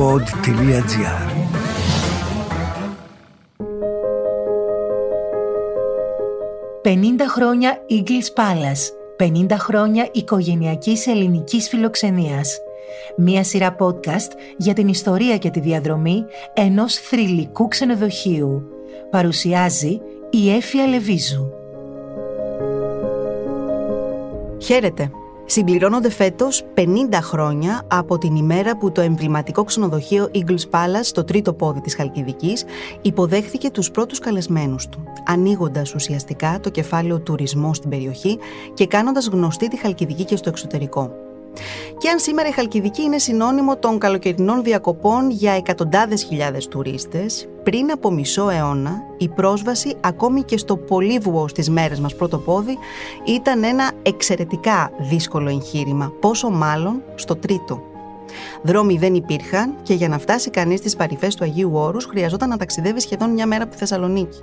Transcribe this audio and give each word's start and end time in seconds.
pod.gr 0.00 1.14
«50 6.82 7.26
χρόνια 7.28 7.78
Eagles 7.90 8.28
Palace, 8.36 8.84
50 9.48 9.56
χρόνια 9.58 10.08
οικογενειακής 10.12 11.06
ελληνικής 11.06 11.68
φιλοξενίας». 11.68 12.58
Μία 13.16 13.44
σειρά 13.44 13.76
podcast 13.78 14.32
για 14.56 14.74
την 14.74 14.88
ιστορία 14.88 15.38
και 15.38 15.50
τη 15.50 15.60
διαδρομή 15.60 16.24
ενός 16.54 16.94
θρηλυκού 16.94 17.68
ξενοδοχείου. 17.68 18.62
Παρουσιάζει 19.10 20.00
η 20.30 20.50
Έφια 20.50 20.86
Λεβίζου. 20.86 21.52
Χαίρετε! 24.62 25.10
Συμπληρώνονται 25.50 26.10
φέτος 26.10 26.64
50 26.74 26.84
χρόνια 27.22 27.82
από 27.86 28.18
την 28.18 28.36
ημέρα 28.36 28.76
που 28.76 28.92
το 28.92 29.00
εμβληματικό 29.00 29.64
ξενοδοχείο 29.64 30.30
Eagles 30.34 30.70
Palace 30.70 31.02
στο 31.02 31.24
τρίτο 31.24 31.52
πόδι 31.52 31.80
της 31.80 31.94
Χαλκιδικής 31.94 32.64
υποδέχθηκε 33.02 33.70
τους 33.70 33.90
πρώτους 33.90 34.18
καλεσμένους 34.18 34.88
του, 34.88 35.02
ανοίγοντας 35.26 35.94
ουσιαστικά 35.94 36.60
το 36.60 36.70
κεφάλαιο 36.70 37.20
τουρισμού 37.20 37.74
στην 37.74 37.90
περιοχή 37.90 38.38
και 38.74 38.86
κάνοντας 38.86 39.26
γνωστή 39.26 39.68
τη 39.68 39.78
Χαλκιδική 39.78 40.24
και 40.24 40.36
στο 40.36 40.48
εξωτερικό. 40.48 41.29
Και 41.98 42.08
αν 42.08 42.18
σήμερα 42.18 42.48
η 42.48 42.52
Χαλκιδική 42.52 43.02
είναι 43.02 43.18
συνώνυμο 43.18 43.76
των 43.76 43.98
καλοκαιρινών 43.98 44.62
διακοπών 44.62 45.30
για 45.30 45.52
εκατοντάδες 45.52 46.22
χιλιάδες 46.22 46.68
τουρίστες, 46.68 47.48
πριν 47.62 47.90
από 47.90 48.10
μισό 48.10 48.48
αιώνα 48.48 49.02
η 49.18 49.28
πρόσβαση 49.28 49.94
ακόμη 50.00 50.42
και 50.42 50.58
στο 50.58 50.76
πολύβουο 50.76 51.48
στις 51.48 51.70
μέρες 51.70 52.00
μας 52.00 52.14
πρώτο 52.14 52.38
πόδι 52.38 52.78
ήταν 53.24 53.64
ένα 53.64 53.90
εξαιρετικά 54.02 54.90
δύσκολο 54.98 55.48
εγχείρημα, 55.48 56.12
πόσο 56.20 56.50
μάλλον 56.50 57.02
στο 57.14 57.36
τρίτο. 57.36 57.82
Δρόμοι 58.62 58.98
δεν 58.98 59.14
υπήρχαν 59.14 59.74
και 59.82 59.94
για 59.94 60.08
να 60.08 60.18
φτάσει 60.18 60.50
κανείς 60.50 60.78
στις 60.78 60.96
παρυφές 60.96 61.34
του 61.34 61.44
Αγίου 61.44 61.70
Όρους 61.74 62.04
χρειαζόταν 62.04 62.48
να 62.48 62.56
ταξιδεύει 62.56 63.00
σχεδόν 63.00 63.30
μια 63.30 63.46
μέρα 63.46 63.62
από 63.62 63.72
τη 63.72 63.78
Θεσσαλονίκη. 63.78 64.38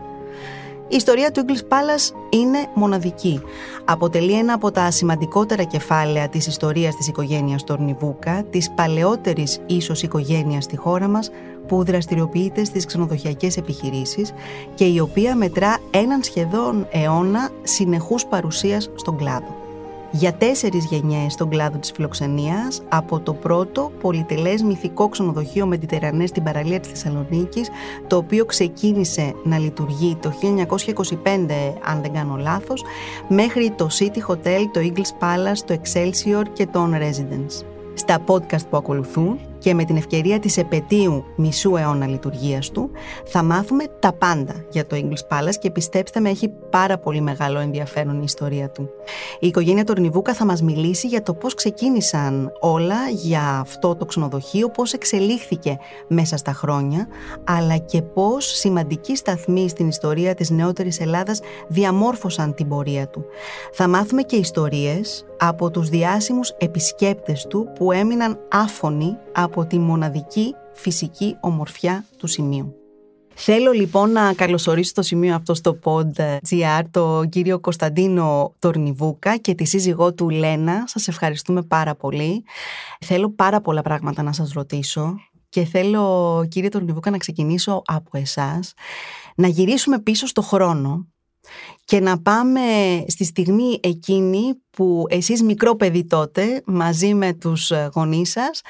Η 0.89 0.95
ιστορία 0.95 1.31
του 1.31 1.45
English 1.47 1.73
Palace 1.73 2.15
είναι 2.29 2.57
μοναδική. 2.73 3.41
Αποτελεί 3.85 4.33
ένα 4.33 4.53
από 4.53 4.71
τα 4.71 4.91
σημαντικότερα 4.91 5.63
κεφάλαια 5.63 6.29
της 6.29 6.47
ιστορίας 6.47 6.95
της 6.95 7.07
οικογένειας 7.07 7.63
Τορνιβούκα, 7.63 8.43
της 8.49 8.71
παλαιότερης 8.71 9.59
ίσως 9.65 10.01
οικογένειας 10.03 10.63
στη 10.63 10.77
χώρα 10.77 11.07
μας, 11.07 11.29
που 11.67 11.83
δραστηριοποιείται 11.83 12.63
στις 12.63 12.85
ξενοδοχειακές 12.85 13.57
επιχειρήσεις 13.57 14.33
και 14.75 14.85
η 14.85 14.99
οποία 14.99 15.35
μετρά 15.35 15.77
έναν 15.91 16.23
σχεδόν 16.23 16.87
αιώνα 16.91 17.49
συνεχούς 17.63 18.25
παρουσίας 18.25 18.89
στον 18.95 19.17
κλάδο 19.17 19.66
για 20.11 20.33
τέσσερις 20.33 20.85
γενιές 20.85 21.33
στον 21.33 21.49
κλάδο 21.49 21.77
της 21.77 21.91
φιλοξενίας 21.91 22.81
από 22.89 23.19
το 23.19 23.33
πρώτο 23.33 23.91
πολυτελές 24.01 24.61
μυθικό 24.61 25.09
ξενοδοχείο 25.09 25.65
Μεντιτερανές 25.65 26.29
στην 26.29 26.43
παραλία 26.43 26.79
της 26.79 26.89
Θεσσαλονίκης 26.89 27.69
το 28.07 28.17
οποίο 28.17 28.45
ξεκίνησε 28.45 29.33
να 29.43 29.57
λειτουργεί 29.57 30.17
το 30.21 30.33
1925 30.41 31.15
αν 31.83 32.01
δεν 32.01 32.13
κάνω 32.13 32.35
λάθος 32.35 32.83
μέχρι 33.27 33.71
το 33.71 33.87
City 33.99 34.31
Hotel, 34.31 34.61
το 34.71 34.79
Eagles 34.79 35.23
Palace, 35.23 35.59
το 35.65 35.79
Excelsior 35.81 36.43
και 36.53 36.65
το 36.65 36.89
On 36.91 36.95
Residence. 36.95 37.65
Στα 37.93 38.23
podcast 38.27 38.69
που 38.69 38.77
ακολουθούν 38.77 39.39
και 39.57 39.73
με 39.73 39.83
την 39.83 39.95
ευκαιρία 39.95 40.39
της 40.39 40.57
επαιτίου 40.57 41.23
μισού 41.35 41.75
αιώνα 41.75 42.07
λειτουργίας 42.07 42.71
του 42.71 42.91
θα 43.25 43.43
μάθουμε 43.43 43.83
τα 43.99 44.13
πάντα 44.13 44.53
για 44.69 44.85
το 44.85 44.95
English 44.95 45.37
Palace 45.37 45.55
και 45.59 45.71
πιστέψτε 45.71 46.19
με 46.19 46.29
έχει 46.29 46.49
πάρα 46.69 46.97
πολύ 46.97 47.21
μεγάλο 47.21 47.59
ενδιαφέρον 47.59 48.15
η 48.15 48.21
ιστορία 48.23 48.69
του. 48.69 48.89
Η 49.39 49.47
οικογένεια 49.47 49.83
Τορνιβούκα 49.83 50.33
θα 50.33 50.45
μας 50.45 50.61
μιλήσει 50.61 51.07
για 51.07 51.21
το 51.21 51.33
πώς 51.33 51.53
ξεκίνησαν 51.53 52.51
όλα 52.59 53.09
για 53.09 53.59
αυτό 53.59 53.95
το 53.95 54.05
ξενοδοχείο, 54.05 54.69
πώς 54.69 54.93
εξελίχθηκε 54.93 55.77
μέσα 56.07 56.37
στα 56.37 56.53
χρόνια 56.53 57.07
αλλά 57.43 57.77
και 57.77 58.01
πώς 58.01 58.45
σημαντικοί 58.45 59.15
σταθμοί 59.15 59.69
στην 59.69 59.87
ιστορία 59.87 60.35
της 60.35 60.49
νεότερης 60.49 60.99
Ελλάδας 60.99 61.39
διαμόρφωσαν 61.67 62.53
την 62.53 62.67
πορεία 62.67 63.07
του. 63.07 63.25
Θα 63.71 63.87
μάθουμε 63.87 64.21
και 64.21 64.35
ιστορίες 64.35 65.25
από 65.37 65.71
τους 65.71 65.89
διάσημους 65.89 66.49
επισκέπτες 66.57 67.45
του 67.49 67.71
που 67.75 67.91
έμειναν 67.91 68.39
άφωνοι 68.49 69.17
από 69.47 69.65
τη 69.65 69.79
μοναδική 69.79 70.55
φυσική 70.73 71.37
ομορφιά 71.41 72.05
του 72.17 72.27
σημείου. 72.27 72.75
Θέλω 73.39 73.71
λοιπόν 73.71 74.11
να 74.11 74.33
καλωσορίσω 74.33 74.89
στο 74.89 75.01
σημείο 75.01 75.35
αυτό 75.35 75.53
στο 75.53 75.79
pod.gr 75.83 76.81
τον 76.91 77.29
κύριο 77.29 77.59
Κωνσταντίνο 77.59 78.53
Τορνιβούκα 78.59 79.37
και 79.37 79.55
τη 79.55 79.65
σύζυγό 79.65 80.13
του 80.13 80.29
Λένα. 80.29 80.83
Σας 80.87 81.07
ευχαριστούμε 81.07 81.61
πάρα 81.61 81.95
πολύ. 81.95 82.43
Θέλω 83.05 83.29
πάρα 83.29 83.61
πολλά 83.61 83.81
πράγματα 83.81 84.23
να 84.23 84.31
σας 84.31 84.51
ρωτήσω 84.51 85.15
και 85.49 85.65
θέλω 85.65 86.45
κύριε 86.49 86.69
Τορνιβούκα 86.69 87.11
να 87.11 87.17
ξεκινήσω 87.17 87.81
από 87.85 88.17
εσάς. 88.17 88.73
Να 89.35 89.47
γυρίσουμε 89.47 89.99
πίσω 89.99 90.27
στο 90.27 90.41
χρόνο 90.41 91.07
και 91.85 91.99
να 91.99 92.21
πάμε 92.21 92.61
στη 93.07 93.25
στιγμή 93.25 93.79
εκείνη 93.83 94.53
που 94.69 95.05
εσείς 95.09 95.43
μικρό 95.43 95.75
παιδί 95.75 96.05
τότε 96.05 96.61
μαζί 96.65 97.13
με 97.13 97.33
τους 97.33 97.71
ε, 97.71 97.89
γονείς 97.93 98.31
σας 98.31 98.61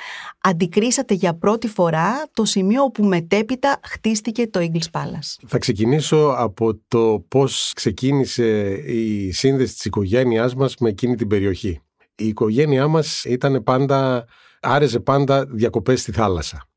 αντικρίσατε 0.41 1.13
για 1.13 1.37
πρώτη 1.37 1.67
φορά 1.67 2.29
το 2.33 2.45
σημείο 2.45 2.83
όπου 2.83 3.03
μετέπειτα 3.03 3.79
χτίστηκε 3.83 4.47
το 4.47 4.59
English 4.59 4.99
Palace. 4.99 5.45
Θα 5.47 5.57
ξεκινήσω 5.57 6.35
από 6.37 6.79
το 6.87 7.25
πώς 7.27 7.71
ξεκίνησε 7.75 8.67
η 8.85 9.31
σύνδεση 9.31 9.73
της 9.73 9.85
οικογένειάς 9.85 10.55
μας 10.55 10.75
με 10.79 10.89
εκείνη 10.89 11.15
την 11.15 11.27
περιοχή. 11.27 11.79
Η 12.15 12.27
οικογένειά 12.27 12.87
μας 12.87 13.23
ήταν 13.23 13.63
πάντα, 13.63 14.25
άρεσε 14.59 14.99
πάντα 14.99 15.45
διακοπές 15.45 16.01
στη 16.01 16.11
θάλασσα. 16.11 16.67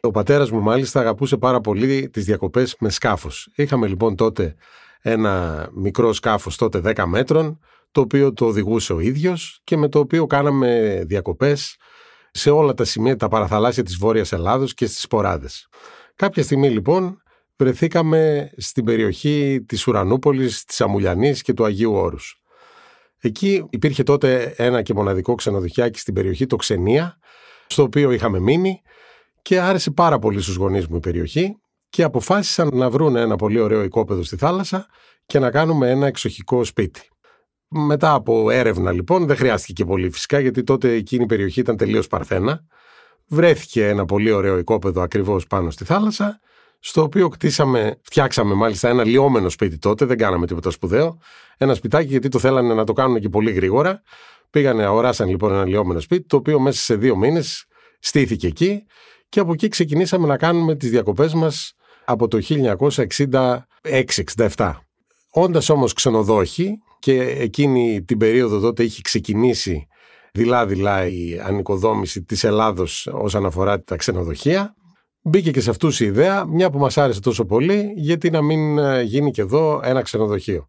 Ο 0.00 0.10
πατέρας 0.10 0.50
μου 0.50 0.60
μάλιστα 0.60 1.00
αγαπούσε 1.00 1.36
πάρα 1.36 1.60
πολύ 1.60 2.08
τις 2.08 2.24
διακοπές 2.24 2.76
με 2.78 2.90
σκάφος. 2.90 3.48
Είχαμε 3.54 3.86
λοιπόν 3.86 4.16
τότε 4.16 4.54
ένα 5.08 5.68
μικρό 5.74 6.12
σκάφος 6.12 6.56
τότε 6.56 6.80
10 6.84 7.04
μέτρων, 7.06 7.58
το 7.92 8.00
οποίο 8.00 8.32
το 8.32 8.46
οδηγούσε 8.46 8.92
ο 8.92 9.00
ίδιος 9.00 9.60
και 9.64 9.76
με 9.76 9.88
το 9.88 9.98
οποίο 9.98 10.26
κάναμε 10.26 11.02
διακοπές 11.06 11.76
σε 12.30 12.50
όλα 12.50 12.74
τα 12.74 12.84
σημεία, 12.84 13.16
τα 13.16 13.28
παραθαλάσσια 13.28 13.82
της 13.82 13.96
Βόρειας 13.96 14.32
Ελλάδος 14.32 14.74
και 14.74 14.86
στις 14.86 15.02
Σποράδες. 15.02 15.68
Κάποια 16.14 16.42
στιγμή 16.42 16.70
λοιπόν 16.70 17.22
βρεθήκαμε 17.56 18.50
στην 18.56 18.84
περιοχή 18.84 19.64
της 19.68 19.86
Ουρανούπολης, 19.86 20.64
της 20.64 20.80
Αμουλιανής 20.80 21.42
και 21.42 21.52
του 21.52 21.64
Αγίου 21.64 21.92
Όρους. 21.92 22.40
Εκεί 23.18 23.66
υπήρχε 23.70 24.02
τότε 24.02 24.54
ένα 24.56 24.82
και 24.82 24.94
μοναδικό 24.94 25.34
ξενοδοχιάκι 25.34 25.98
στην 25.98 26.14
περιοχή, 26.14 26.46
το 26.46 26.56
Ξενία, 26.56 27.18
στο 27.66 27.82
οποίο 27.82 28.10
είχαμε 28.10 28.38
μείνει 28.38 28.80
και 29.42 29.60
άρεσε 29.60 29.90
πάρα 29.90 30.18
πολύ 30.18 30.40
στους 30.40 30.56
γονείς 30.56 30.86
μου 30.86 30.96
η 30.96 31.00
περιοχή 31.00 31.56
και 31.88 32.02
αποφάσισαν 32.02 32.70
να 32.72 32.90
βρουν 32.90 33.16
ένα 33.16 33.36
πολύ 33.36 33.60
ωραίο 33.60 33.82
οικόπεδο 33.82 34.22
στη 34.22 34.36
θάλασσα 34.36 34.86
και 35.26 35.38
να 35.38 35.50
κάνουμε 35.50 35.90
ένα 35.90 36.06
εξοχικό 36.06 36.64
σπίτι. 36.64 37.08
Μετά 37.68 38.12
από 38.12 38.50
έρευνα 38.50 38.92
λοιπόν, 38.92 39.26
δεν 39.26 39.36
χρειάστηκε 39.36 39.72
και 39.72 39.84
πολύ 39.84 40.10
φυσικά 40.10 40.38
γιατί 40.38 40.62
τότε 40.62 40.92
εκείνη 40.92 41.22
η 41.22 41.26
περιοχή 41.26 41.60
ήταν 41.60 41.76
τελείως 41.76 42.06
παρθένα. 42.06 42.64
Βρέθηκε 43.28 43.88
ένα 43.88 44.04
πολύ 44.04 44.30
ωραίο 44.30 44.58
οικόπεδο 44.58 45.02
ακριβώς 45.02 45.46
πάνω 45.46 45.70
στη 45.70 45.84
θάλασσα, 45.84 46.40
στο 46.78 47.02
οποίο 47.02 47.28
κτίσαμε, 47.28 48.00
φτιάξαμε 48.02 48.54
μάλιστα 48.54 48.88
ένα 48.88 49.04
λιόμενο 49.04 49.48
σπίτι 49.48 49.78
τότε, 49.78 50.04
δεν 50.04 50.18
κάναμε 50.18 50.46
τίποτα 50.46 50.70
σπουδαίο. 50.70 51.18
Ένα 51.56 51.74
σπιτάκι 51.74 52.06
γιατί 52.06 52.28
το 52.28 52.38
θέλανε 52.38 52.74
να 52.74 52.84
το 52.84 52.92
κάνουν 52.92 53.20
και 53.20 53.28
πολύ 53.28 53.50
γρήγορα. 53.50 54.02
Πήγανε, 54.50 54.84
αγοράσαν 54.84 55.28
λοιπόν 55.28 55.52
ένα 55.52 55.64
λιόμενο 55.64 56.00
σπίτι, 56.00 56.26
το 56.26 56.36
οποίο 56.36 56.60
μέσα 56.60 56.80
σε 56.80 56.96
δύο 56.96 57.16
μήνες 57.16 57.66
στήθηκε 57.98 58.46
εκεί 58.46 58.86
και 59.28 59.40
από 59.40 59.52
εκεί 59.52 59.68
ξεκινήσαμε 59.68 60.26
να 60.26 60.36
κάνουμε 60.36 60.74
τις 60.74 60.90
διακοπές 60.90 61.34
μας 61.34 61.72
από 62.04 62.28
το 62.28 62.38
1966-67. 64.56 64.72
Όντας 65.30 65.68
όμως 65.68 65.92
ξενοδόχοι 65.92 66.78
και 66.98 67.20
εκείνη 67.20 68.02
την 68.02 68.18
περίοδο 68.18 68.60
τότε 68.60 68.82
είχε 68.82 69.00
ξεκινήσει 69.02 69.86
δειλά-δειλά 70.32 71.06
η 71.06 71.40
ανοικοδόμηση 71.44 72.22
της 72.22 72.44
Ελλάδος 72.44 73.08
όσον 73.12 73.46
αφορά 73.46 73.82
τα 73.82 73.96
ξενοδοχεία. 73.96 74.74
Μπήκε 75.22 75.50
και 75.50 75.60
σε 75.60 75.70
αυτούς 75.70 76.00
η 76.00 76.04
ιδέα, 76.04 76.46
μια 76.46 76.70
που 76.70 76.78
μας 76.78 76.98
άρεσε 76.98 77.20
τόσο 77.20 77.44
πολύ, 77.44 77.92
γιατί 77.96 78.30
να 78.30 78.42
μην 78.42 78.78
ε, 78.78 79.02
γίνει 79.02 79.30
και 79.30 79.40
εδώ 79.40 79.80
ένα 79.84 80.02
ξενοδοχείο. 80.02 80.68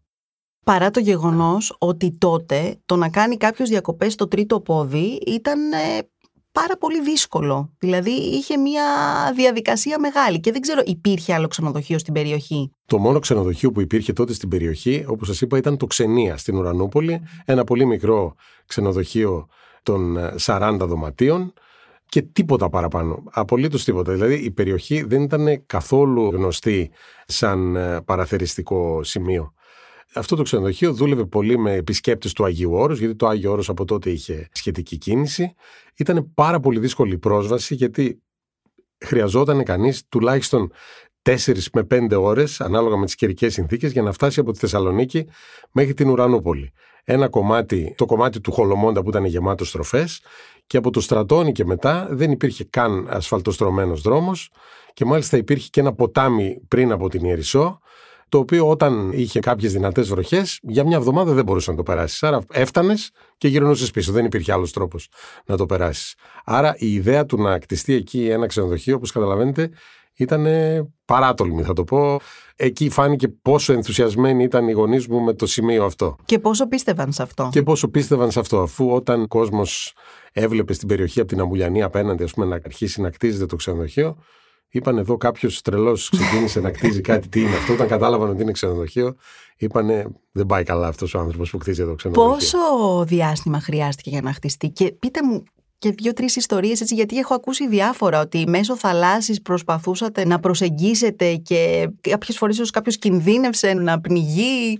Παρά 0.64 0.90
το 0.90 1.00
γεγονός 1.00 1.76
ότι 1.78 2.16
τότε 2.18 2.80
το 2.86 2.96
να 2.96 3.08
κάνει 3.08 3.36
κάποιος 3.36 3.68
διακοπές 3.68 4.12
στο 4.12 4.28
τρίτο 4.28 4.60
πόδι 4.60 5.18
ήταν 5.26 5.72
ε, 5.72 5.98
πάρα 6.52 6.76
πολύ 6.76 7.02
δύσκολο. 7.02 7.74
Δηλαδή 7.78 8.10
είχε 8.10 8.56
μια 8.56 8.84
διαδικασία 9.34 9.98
μεγάλη 9.98 10.40
και 10.40 10.52
δεν 10.52 10.60
ξέρω, 10.60 10.82
υπήρχε 10.84 11.34
άλλο 11.34 11.48
ξενοδοχείο 11.48 11.98
στην 11.98 12.14
περιοχή; 12.14 12.70
Το 12.86 12.98
μόνο 12.98 13.18
ξενοδοχείο 13.18 13.72
που 13.72 13.80
υπήρχε 13.80 14.12
τότε 14.12 14.32
στην 14.32 14.48
περιοχή, 14.48 15.04
όπως 15.08 15.26
σας 15.26 15.40
είπα, 15.40 15.56
ήταν 15.58 15.76
το 15.76 15.86
Ξενία 15.86 16.36
στην 16.36 16.56
Ουρανούπολη. 16.56 17.20
Ένα 17.44 17.64
πολύ 17.64 17.84
μικρό 17.86 18.34
ξενοδοχείο 18.66 19.48
των 19.82 20.16
40 20.46 20.76
ε, 20.80 20.84
δωματίων 20.84 21.52
και 22.08 22.22
τίποτα 22.22 22.68
παραπάνω. 22.68 23.22
Απολύτως 23.30 23.84
τίποτα. 23.84 24.12
Δηλαδή 24.12 24.34
η 24.34 24.50
περιοχή 24.50 25.02
δεν 25.02 25.22
ήταν 25.22 25.66
καθόλου 25.66 26.30
γνωστή 26.30 26.90
σαν 27.26 27.76
ε, 27.76 28.00
παραθεριστικό 28.00 29.02
σημείο. 29.02 29.52
Αυτό 30.14 30.36
το 30.36 30.42
ξενοδοχείο 30.42 30.92
δούλευε 30.92 31.24
πολύ 31.24 31.58
με 31.58 31.72
επισκέπτες 31.72 32.32
του 32.32 32.44
Αγίου 32.44 32.72
Όρους, 32.72 32.98
γιατί 32.98 33.14
το 33.14 33.26
Άγιο 33.26 33.50
Όρος 33.50 33.68
από 33.68 33.84
τότε 33.84 34.10
είχε 34.10 34.48
σχετική 34.52 34.96
κίνηση. 34.96 35.54
Ήταν 35.96 36.32
πάρα 36.34 36.60
πολύ 36.60 36.78
δύσκολη 36.78 37.12
η 37.12 37.18
πρόσβαση, 37.18 37.74
γιατί 37.74 38.22
χρειαζόταν 38.98 39.64
κανείς 39.64 40.08
τουλάχιστον 40.08 40.72
4 41.22 41.70
με 41.72 41.82
5 41.84 42.20
ώρες, 42.20 42.60
ανάλογα 42.60 42.96
με 42.96 43.04
τις 43.04 43.14
καιρικές 43.14 43.52
συνθήκες, 43.52 43.92
για 43.92 44.02
να 44.02 44.12
φτάσει 44.12 44.40
από 44.40 44.52
τη 44.52 44.58
Θεσσαλονίκη 44.58 45.26
μέχρι 45.72 45.94
την 45.94 46.08
Ουρανούπολη. 46.08 46.72
Ένα 47.04 47.28
κομμάτι, 47.28 47.94
το 47.96 48.06
κομμάτι 48.06 48.40
του 48.40 48.52
Χολομόντα 48.52 49.02
που 49.02 49.08
ήταν 49.08 49.24
γεμάτος 49.24 49.68
στροφές, 49.68 50.20
και 50.66 50.76
από 50.76 50.90
το 50.90 51.00
Στρατόνι 51.00 51.52
και 51.52 51.64
μετά 51.64 52.08
δεν 52.10 52.30
υπήρχε 52.30 52.64
καν 52.64 53.06
ασφαλτοστρωμένος 53.10 54.00
δρόμος, 54.00 54.50
και 54.94 55.04
μάλιστα 55.04 55.36
υπήρχε 55.36 55.68
και 55.70 55.80
ένα 55.80 55.94
ποτάμι 55.94 56.60
πριν 56.68 56.92
από 56.92 57.08
την 57.08 57.24
Ιερισσό, 57.24 57.80
το 58.28 58.38
οποίο 58.38 58.68
όταν 58.68 59.10
είχε 59.12 59.40
κάποιες 59.40 59.72
δυνατές 59.72 60.08
βροχές, 60.08 60.58
για 60.62 60.84
μια 60.84 60.96
εβδομάδα 60.96 61.32
δεν 61.32 61.44
μπορούσες 61.44 61.68
να 61.68 61.74
το 61.74 61.82
περάσεις. 61.82 62.22
Άρα 62.22 62.40
έφτανες 62.52 63.10
και 63.38 63.48
γυρνούσες 63.48 63.90
πίσω. 63.90 64.12
Δεν 64.12 64.24
υπήρχε 64.24 64.52
άλλος 64.52 64.72
τρόπος 64.72 65.08
να 65.46 65.56
το 65.56 65.66
περάσεις. 65.66 66.14
Άρα 66.44 66.74
η 66.78 66.92
ιδέα 66.92 67.26
του 67.26 67.42
να 67.42 67.58
κτιστεί 67.58 67.92
εκεί 67.92 68.28
ένα 68.28 68.46
ξενοδοχείο, 68.46 68.94
όπως 68.94 69.12
καταλαβαίνετε, 69.12 69.70
ήταν 70.14 70.46
παράτολμη, 71.04 71.62
θα 71.62 71.72
το 71.72 71.84
πω. 71.84 72.20
Εκεί 72.56 72.88
φάνηκε 72.88 73.28
πόσο 73.28 73.72
ενθουσιασμένοι 73.72 74.42
ήταν 74.42 74.68
οι 74.68 74.72
γονείς 74.72 75.06
μου 75.06 75.20
με 75.20 75.32
το 75.32 75.46
σημείο 75.46 75.84
αυτό. 75.84 76.16
Και 76.24 76.38
πόσο 76.38 76.68
πίστευαν 76.68 77.12
σε 77.12 77.22
αυτό. 77.22 77.48
Και 77.52 77.62
πόσο 77.62 77.88
πίστευαν 77.88 78.30
σε 78.30 78.40
αυτό, 78.40 78.60
αφού 78.60 78.90
όταν 78.90 79.22
ο 79.22 79.26
κόσμος 79.26 79.92
έβλεπε 80.32 80.72
στην 80.72 80.88
περιοχή 80.88 81.20
από 81.20 81.28
την 81.28 81.40
Αμουλιανή 81.40 81.82
απέναντι, 81.82 82.22
ας 82.22 82.32
πούμε, 82.32 82.46
να 82.46 82.60
αρχίσει 82.64 83.00
να 83.00 83.10
κτίζεται 83.10 83.46
το 83.46 83.56
ξενοδοχείο, 83.56 84.16
Είπαν 84.70 84.98
εδώ 84.98 85.16
κάποιος 85.16 85.62
τρελός 85.62 86.10
ξεκίνησε 86.10 86.60
να 86.60 86.70
κτίζει 86.70 87.00
κάτι. 87.00 87.28
Τι 87.28 87.40
είναι 87.40 87.56
αυτό. 87.56 87.72
Όταν 87.72 87.88
κατάλαβαν 87.88 88.30
ότι 88.30 88.42
είναι 88.42 88.52
ξενοδοχείο, 88.52 89.16
είπαν 89.56 89.86
δεν 90.32 90.46
πάει 90.46 90.62
καλά 90.62 90.86
αυτός 90.86 91.14
ο 91.14 91.18
άνθρωπος 91.18 91.50
που 91.50 91.58
κτίζει 91.58 91.82
εδώ 91.82 91.94
ξενοδοχείο. 91.94 92.34
Πόσο 92.34 93.04
διάστημα 93.04 93.60
χρειάστηκε 93.60 94.10
για 94.10 94.22
να 94.22 94.32
χτιστεί, 94.32 94.68
και 94.68 94.92
πείτε 94.92 95.22
μου 95.22 95.42
και 95.78 95.90
δύο-τρεις 95.90 96.36
ιστορίες 96.36 96.80
έτσι, 96.80 96.94
γιατί 96.94 97.16
έχω 97.16 97.34
ακούσει 97.34 97.68
διάφορα 97.68 98.20
ότι 98.20 98.44
μέσω 98.48 98.76
θαλάσσης 98.76 99.42
προσπαθούσατε 99.42 100.24
να 100.26 100.40
προσεγγίσετε 100.40 101.34
και 101.34 101.90
κάποιες 102.00 102.36
φορές 102.36 102.54
ίσως 102.56 102.70
κάποιος 102.70 102.98
κινδύνευσε 102.98 103.72
να 103.72 104.00
πνιγεί. 104.00 104.78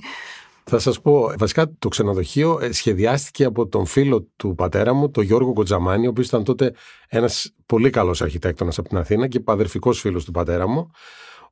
Θα 0.70 0.78
σας 0.78 1.00
πω, 1.00 1.32
βασικά 1.38 1.72
το 1.78 1.88
ξενοδοχείο 1.88 2.58
ε, 2.62 2.72
σχεδιάστηκε 2.72 3.44
από 3.44 3.68
τον 3.68 3.86
φίλο 3.86 4.28
του 4.36 4.54
πατέρα 4.54 4.92
μου, 4.92 5.10
τον 5.10 5.24
Γιώργο 5.24 5.52
Κοτζαμάνη, 5.52 6.06
ο 6.06 6.10
οποίος 6.10 6.26
ήταν 6.26 6.44
τότε 6.44 6.74
ένας 7.08 7.54
πολύ 7.66 7.90
καλός 7.90 8.22
αρχιτέκτονας 8.22 8.78
από 8.78 8.88
την 8.88 8.98
Αθήνα 8.98 9.28
και 9.28 9.40
παδερφικός 9.40 10.00
φίλος 10.00 10.24
του 10.24 10.30
πατέρα 10.30 10.68
μου, 10.68 10.90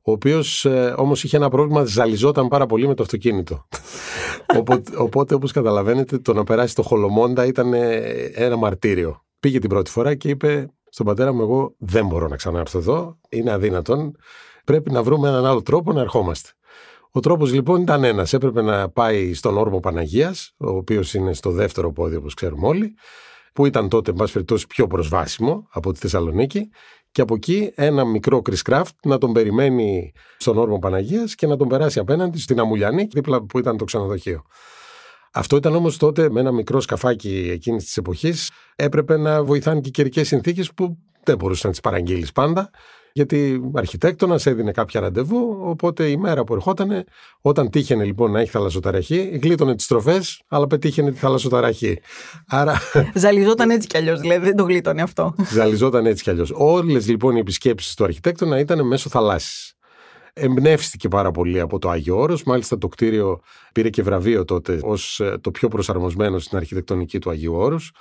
ο 0.01 0.11
οποίος 0.11 0.65
ε, 0.65 0.93
όμως 0.97 1.23
είχε 1.23 1.37
ένα 1.37 1.49
πρόβλημα, 1.49 1.83
ζαλιζόταν 1.83 2.47
πάρα 2.47 2.65
πολύ 2.65 2.87
με 2.87 2.93
το 2.93 3.03
αυτοκίνητο. 3.03 3.67
οπότε, 4.59 4.97
οπότε 4.97 5.33
όπως 5.33 5.51
καταλαβαίνετε, 5.51 6.17
το 6.17 6.33
να 6.33 6.43
περάσει 6.43 6.75
το 6.75 6.81
Χολομόντα 6.81 7.45
ήταν 7.45 7.73
ε, 7.73 7.97
ένα 8.33 8.55
μαρτύριο. 8.55 9.25
Πήγε 9.39 9.59
την 9.59 9.69
πρώτη 9.69 9.91
φορά 9.91 10.15
και 10.15 10.29
είπε 10.29 10.69
στον 10.89 11.05
πατέρα 11.05 11.33
μου: 11.33 11.41
Εγώ 11.41 11.75
δεν 11.77 12.05
μπορώ 12.05 12.27
να 12.27 12.35
ξανάρθω 12.35 12.77
εδώ, 12.77 13.19
είναι 13.29 13.51
αδύνατον. 13.51 14.15
Πρέπει 14.65 14.91
να 14.91 15.03
βρούμε 15.03 15.27
έναν 15.27 15.45
άλλο 15.45 15.61
τρόπο 15.61 15.93
να 15.93 16.01
ερχόμαστε. 16.01 16.49
Ο 17.17 17.19
τρόπος 17.19 17.53
λοιπόν 17.53 17.81
ήταν 17.81 18.03
ένας. 18.03 18.33
Έπρεπε 18.33 18.61
να 18.61 18.89
πάει 18.89 19.33
στον 19.33 19.57
όρμο 19.57 19.79
Παναγίας, 19.79 20.53
ο 20.57 20.69
οποίος 20.69 21.13
είναι 21.13 21.33
στο 21.33 21.51
δεύτερο 21.51 21.91
πόδι, 21.91 22.15
όπως 22.15 22.33
ξέρουμε 22.33 22.67
όλοι, 22.67 22.93
που 23.53 23.65
ήταν 23.65 23.89
τότε, 23.89 24.11
εν 24.11 24.15
πάση 24.17 24.33
περιπτώσει, 24.33 24.67
πιο 24.67 24.87
προσβάσιμο 24.87 25.67
από 25.71 25.93
τη 25.93 25.99
Θεσσαλονίκη. 25.99 26.69
Και 27.11 27.21
από 27.21 27.35
εκεί 27.35 27.71
ένα 27.75 28.05
μικρό 28.05 28.41
Chris 28.49 28.81
να 29.03 29.17
τον 29.17 29.33
περιμένει 29.33 30.11
στον 30.37 30.57
όρμο 30.57 30.79
Παναγίας 30.79 31.35
και 31.35 31.47
να 31.47 31.57
τον 31.57 31.67
περάσει 31.67 31.99
απέναντι 31.99 32.39
στην 32.39 32.59
Αμουλιανή, 32.59 33.07
δίπλα 33.11 33.41
που 33.41 33.59
ήταν 33.59 33.77
το 33.77 33.85
ξενοδοχείο. 33.85 34.43
Αυτό 35.33 35.55
ήταν 35.55 35.75
όμως 35.75 35.97
τότε 35.97 36.29
με 36.29 36.39
ένα 36.39 36.51
μικρό 36.51 36.81
σκαφάκι 36.81 37.49
εκείνης 37.51 37.83
της 37.83 37.97
εποχής. 37.97 38.51
Έπρεπε 38.75 39.17
να 39.17 39.43
βοηθάνε 39.43 39.79
και 39.79 39.89
καιρικές 39.89 40.27
συνθήκες 40.27 40.73
που 40.73 40.97
δεν 41.23 41.37
μπορούσες 41.37 41.63
να 41.63 41.69
τις 41.69 41.79
παραγγείλεις 41.79 42.31
πάντα 42.31 42.69
γιατί 43.17 43.61
ο 43.63 43.71
αρχιτέκτονας 43.73 44.45
έδινε 44.45 44.71
κάποια 44.71 44.99
ραντεβού. 44.99 45.57
Οπότε 45.63 46.09
η 46.09 46.17
μέρα 46.17 46.43
που 46.43 46.53
ερχόταν, 46.53 47.03
όταν 47.41 47.69
τύχαινε 47.69 48.03
λοιπόν 48.03 48.31
να 48.31 48.39
έχει 48.39 48.49
θαλασσοταραχή, 48.49 49.39
γλίτωνε 49.43 49.75
τις 49.75 49.85
στροφέ, 49.85 50.21
αλλά 50.47 50.67
πετύχαινε 50.67 51.11
τη 51.11 51.17
θαλασσοταραχή. 51.17 51.99
Άρα... 52.47 52.81
Ζαλιζόταν 53.13 53.69
έτσι 53.69 53.87
κι 53.87 53.97
αλλιώς, 53.97 54.19
δηλαδή 54.19 54.45
δεν 54.45 54.55
το 54.55 54.63
γλίτωνε 54.63 55.01
αυτό. 55.01 55.35
Ζαλιζόταν 55.51 56.05
έτσι 56.05 56.23
κι 56.23 56.29
αλλιώς. 56.29 56.51
Όλες 56.53 57.07
λοιπόν 57.07 57.35
οι 57.35 57.39
επισκέψεις 57.39 57.93
του 57.93 58.03
αρχιτέκτονα 58.03 58.59
ήταν 58.59 58.87
μέσω 58.87 59.09
θαλάσσης. 59.09 59.73
Εμπνεύστηκε 60.33 61.07
πάρα 61.07 61.31
πολύ 61.31 61.59
από 61.59 61.79
το 61.79 61.89
Άγιο 61.89 62.17
Όρος. 62.17 62.43
Μάλιστα 62.43 62.77
το 62.77 62.87
κτίριο 62.87 63.39
πήρε 63.71 63.89
και 63.89 64.01
βραβείο 64.01 64.45
τότε 64.45 64.79
ως 64.83 65.19
ε, 65.19 65.37
το 65.41 65.51
πιο 65.51 65.67
προσαρμοσμένο 65.67 66.39
στην 66.39 66.57
αρχιτεκτονική 66.57 67.19
του 67.19 67.29
Αγίου 67.29 67.53
Όρους 67.55 67.91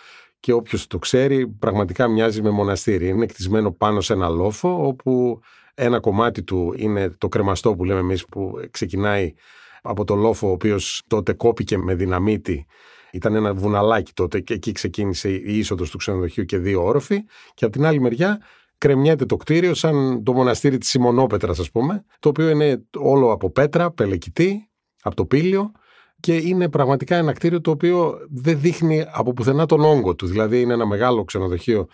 και 0.47 0.53
όποιος 0.53 0.87
το 0.87 0.99
ξέρει 0.99 1.49
πραγματικά 1.49 2.09
μοιάζει 2.09 2.43
με 2.43 2.51
μοναστήρι. 2.51 3.09
Είναι 3.09 3.27
κτισμένο 3.27 3.73
πάνω 3.73 4.01
σε 4.01 4.13
ένα 4.13 4.29
λόφο 4.29 4.87
όπου 4.87 5.41
ένα 5.75 6.01
κομμάτι 6.01 6.43
του 6.43 6.75
είναι 6.77 7.11
το 7.11 7.29
κρεμαστό 7.29 7.75
που 7.77 7.85
λέμε 7.85 8.01
εμείς 8.01 8.27
που 8.27 8.53
ξεκινάει 8.71 9.35
από 9.83 10.05
το 10.05 10.15
λόφο 10.15 10.49
ο 10.49 10.51
οποίος 10.51 11.03
τότε 11.07 11.33
κόπηκε 11.33 11.79
με 11.79 11.95
δυναμίτη. 11.95 12.67
Ήταν 13.13 13.35
ένα 13.35 13.55
βουναλάκι 13.55 14.13
τότε 14.13 14.41
και 14.41 14.55
εκεί 14.55 14.73
ξεκίνησε 14.73 15.31
η 15.31 15.59
είσοδος 15.59 15.91
του 15.91 15.97
ξενοδοχείου 15.97 16.45
και 16.45 16.59
δύο 16.59 16.85
όροφοι. 16.85 17.25
Και 17.55 17.65
από 17.65 17.75
την 17.75 17.85
άλλη 17.85 18.01
μεριά 18.01 18.41
κρεμιέται 18.79 19.25
το 19.25 19.37
κτίριο 19.37 19.75
σαν 19.75 20.23
το 20.23 20.33
μοναστήρι 20.33 20.79
της 20.79 20.89
Σιμονόπετρας 20.89 21.59
ας 21.59 21.71
πούμε 21.71 22.05
το 22.19 22.29
οποίο 22.29 22.49
είναι 22.49 22.85
όλο 22.97 23.33
από 23.33 23.51
πέτρα, 23.51 23.91
πελεκητή, 23.91 24.71
από 25.03 25.17
το 25.17 25.25
πύλιο 25.25 25.73
και 26.21 26.37
είναι 26.37 26.69
πραγματικά 26.69 27.17
ένα 27.17 27.33
κτίριο 27.33 27.61
το 27.61 27.71
οποίο 27.71 28.19
δεν 28.31 28.61
δείχνει 28.61 29.05
από 29.13 29.33
πουθενά 29.33 29.67
τον 29.67 29.81
όγκο 29.81 30.15
του. 30.15 30.27
Δηλαδή 30.27 30.61
είναι 30.61 30.73
ένα 30.73 30.87
μεγάλο 30.87 31.25
ξενοδοχείο 31.25 31.87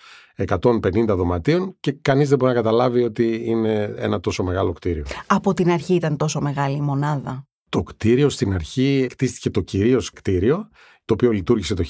150 0.48 1.06
δωματίων 1.06 1.76
και 1.80 1.92
κανείς 1.92 2.28
δεν 2.28 2.38
μπορεί 2.38 2.52
να 2.52 2.56
καταλάβει 2.56 3.02
ότι 3.02 3.42
είναι 3.44 3.94
ένα 3.96 4.20
τόσο 4.20 4.42
μεγάλο 4.42 4.72
κτίριο. 4.72 5.04
Από 5.26 5.54
την 5.54 5.70
αρχή 5.70 5.94
ήταν 5.94 6.16
τόσο 6.16 6.40
μεγάλη 6.40 6.76
η 6.76 6.80
μονάδα. 6.80 7.46
Το 7.69 7.82
κτίριο 7.82 8.28
στην 8.28 8.54
αρχή 8.54 9.06
κτίστηκε 9.08 9.50
το 9.50 9.60
κυρίως 9.60 10.10
κτίριο 10.10 10.69
το 11.04 11.14
οποίο 11.14 11.31
λειτουργήσε 11.31 11.75
το 11.75 11.84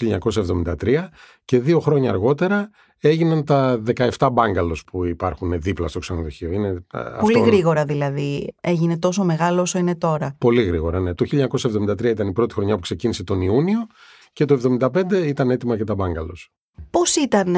1973 0.80 1.08
και 1.44 1.58
δύο 1.58 1.80
χρόνια 1.80 2.10
αργότερα 2.10 2.70
έγιναν 2.98 3.44
τα 3.44 3.82
17 4.18 4.28
μπάγκαλος 4.32 4.84
που 4.84 5.04
υπάρχουν 5.04 5.60
δίπλα 5.60 5.88
στο 5.88 5.98
ξενοδοχείο. 5.98 6.50
Είναι 6.50 6.84
Πολύ 7.20 7.40
γρήγορα 7.40 7.84
δηλαδή 7.84 8.54
έγινε 8.60 8.98
τόσο 8.98 9.24
μεγάλο 9.24 9.60
όσο 9.60 9.78
είναι 9.78 9.94
τώρα. 9.94 10.36
Πολύ 10.38 10.62
γρήγορα, 10.62 11.00
ναι. 11.00 11.14
Το 11.14 11.24
1973 11.24 12.04
ήταν 12.04 12.28
η 12.28 12.32
πρώτη 12.32 12.54
χρονιά 12.54 12.74
που 12.74 12.80
ξεκίνησε 12.80 13.24
τον 13.24 13.40
Ιούνιο 13.40 13.86
και 14.32 14.44
το 14.44 14.76
1975 14.80 15.12
ήταν 15.26 15.50
έτοιμα 15.50 15.76
και 15.76 15.84
τα 15.84 15.94
μπάγκαλος. 15.94 16.50
Πώς 16.90 17.16
ήταν 17.16 17.56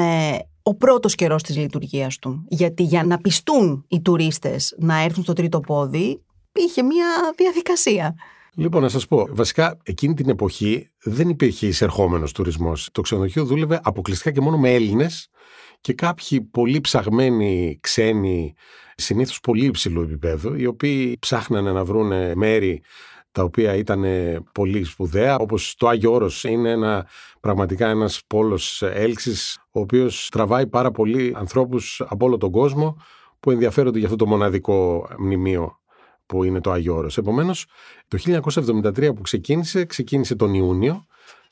ο 0.63 0.75
πρώτος 0.75 1.15
καιρός 1.15 1.43
της 1.43 1.57
λειτουργίας 1.57 2.17
του; 2.17 2.45
Γιατί 2.47 2.83
για 2.83 3.03
να 3.03 3.17
πιστούν 3.17 3.85
οι 3.87 4.01
τουρίστες 4.01 4.75
να 4.77 5.03
έρθουν 5.03 5.23
στο 5.23 5.33
τρίτο 5.33 5.59
πόδι 5.59 6.23
είχε 6.51 6.83
μια 6.83 7.07
διαδικασία. 7.37 8.15
Λοιπόν, 8.57 8.81
να 8.81 8.89
σας 8.89 9.07
πω, 9.07 9.27
βασικά 9.29 9.77
εκείνη 9.83 10.13
την 10.13 10.29
εποχή 10.29 10.89
δεν 11.03 11.29
υπήρχε 11.29 11.67
εισερχόμενος 11.67 12.31
τουρισμός. 12.31 12.89
Το 12.91 13.01
ξενοδοχείο 13.01 13.45
δούλευε 13.45 13.79
αποκλειστικά 13.83 14.31
και 14.31 14.41
μόνο 14.41 14.57
με 14.57 14.73
Έλληνες 14.73 15.27
και 15.81 15.93
κάποιοι 15.93 16.41
πολύ 16.41 16.81
ψαγμένοι 16.81 17.77
ξένοι, 17.81 18.53
συνήθως 18.95 19.39
πολύ 19.39 19.65
υψηλού 19.65 20.01
επίπεδου, 20.01 20.55
οι 20.55 20.65
οποίοι 20.65 21.17
ψάχνανε 21.19 21.71
να 21.71 21.85
βρουν 21.85 22.37
μέρη 22.37 22.81
τα 23.31 23.43
οποία 23.43 23.75
ήταν 23.75 24.05
πολύ 24.51 24.83
σπουδαία, 24.83 25.37
όπως 25.37 25.75
το 25.77 25.87
Άγιο 25.87 26.11
Όρος 26.13 26.43
είναι 26.43 26.71
ένα, 26.71 27.07
πραγματικά 27.39 27.89
ένας 27.89 28.21
πόλος 28.27 28.81
έλξης, 28.81 29.59
ο 29.71 29.79
οποίος 29.79 30.29
τραβάει 30.31 30.67
πάρα 30.67 30.91
πολλοί 30.91 31.33
ανθρώπους 31.37 32.01
από 32.07 32.25
όλο 32.25 32.37
τον 32.37 32.51
κόσμο 32.51 32.97
που 33.39 33.51
ενδιαφέρονται 33.51 33.97
για 33.97 34.07
αυτό 34.07 34.17
το 34.17 34.27
μοναδικό 34.27 35.07
μνημείο 35.17 35.79
που 36.25 36.43
είναι 36.43 36.61
το 36.61 36.71
Άγιο 36.71 36.95
Όρος. 36.95 37.17
Επομένως, 37.17 37.65
το 38.07 38.17
1973 38.17 39.13
που 39.15 39.21
ξεκίνησε, 39.21 39.85
ξεκίνησε 39.85 40.35
τον 40.35 40.53
Ιούνιο, 40.53 41.05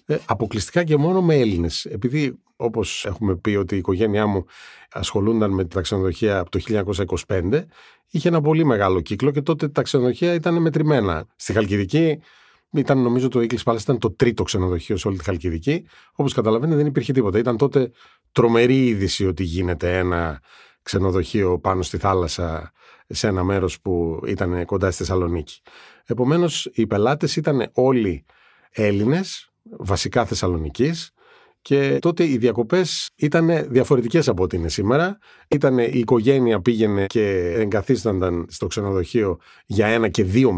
ε, 0.05 0.17
αποκλειστικά 0.25 0.83
και 0.83 0.97
μόνο 0.97 1.21
με 1.21 1.35
Έλληνες. 1.35 1.85
Επειδή, 1.85 2.39
όπως 2.55 3.05
έχουμε 3.05 3.35
πει 3.35 3.55
ότι 3.55 3.75
η 3.75 3.77
οικογένειά 3.77 4.27
μου 4.27 4.45
ασχολούνταν 4.91 5.51
με 5.51 5.65
τα 5.65 5.81
ξενοδοχεία 5.81 6.39
από 6.39 6.49
το 6.49 6.59
1925, 6.59 7.65
είχε 8.09 8.27
ένα 8.27 8.41
πολύ 8.41 8.65
μεγάλο 8.65 9.01
κύκλο 9.01 9.31
και 9.31 9.41
τότε 9.41 9.67
τα 9.67 9.81
ξενοδοχεία 9.81 10.33
ήταν 10.33 10.61
μετρημένα. 10.61 11.25
Στη 11.35 11.53
Χαλκιδική 11.53 12.19
ήταν 12.71 13.01
νομίζω 13.01 13.27
το 13.27 13.39
English 13.39 13.63
Palace 13.63 13.81
ήταν 13.81 13.97
το 13.97 14.11
τρίτο 14.11 14.43
ξενοδοχείο 14.43 14.97
σε 14.97 15.07
όλη 15.07 15.17
τη 15.17 15.23
Χαλκιδική. 15.23 15.85
Όπως 16.15 16.33
καταλαβαίνετε 16.33 16.77
δεν 16.77 16.85
υπήρχε 16.85 17.13
τίποτα. 17.13 17.37
Ήταν 17.37 17.57
τότε 17.57 17.91
τρομερή 18.31 18.87
είδηση 18.87 19.27
ότι 19.27 19.43
γίνεται 19.43 19.97
ένα 19.97 20.41
ξενοδοχείο 20.81 21.59
πάνω 21.59 21.81
στη 21.81 21.97
θάλασσα 21.97 22.71
σε 23.13 23.27
ένα 23.27 23.43
μέρος 23.43 23.81
που 23.81 24.21
ήταν 24.27 24.65
κοντά 24.65 24.91
στη 24.91 25.03
Θεσσαλονίκη. 25.03 25.61
Επομένως 26.05 26.69
οι 26.73 26.87
πελάτες 26.87 27.35
ήταν 27.35 27.69
όλοι 27.73 28.25
Έλληνες, 28.71 29.51
βασικά 29.63 30.25
Θεσσαλονικής 30.25 31.13
Και 31.63 31.97
τότε 32.01 32.23
οι 32.27 32.37
διακοπές 32.37 33.09
ήταν 33.15 33.65
διαφορετικές 33.69 34.27
από 34.27 34.43
ό,τι 34.43 34.57
είναι 34.57 34.69
σήμερα. 34.69 35.17
Ήταν 35.47 35.77
η 35.77 35.91
οικογένεια 35.93 36.61
πήγαινε 36.61 37.05
και 37.05 37.53
εγκαθίστανταν 37.57 38.45
στο 38.49 38.67
ξενοδοχείο 38.67 39.37
για 39.65 39.87
ένα 39.87 40.07
και 40.07 40.23
δύο 40.23 40.51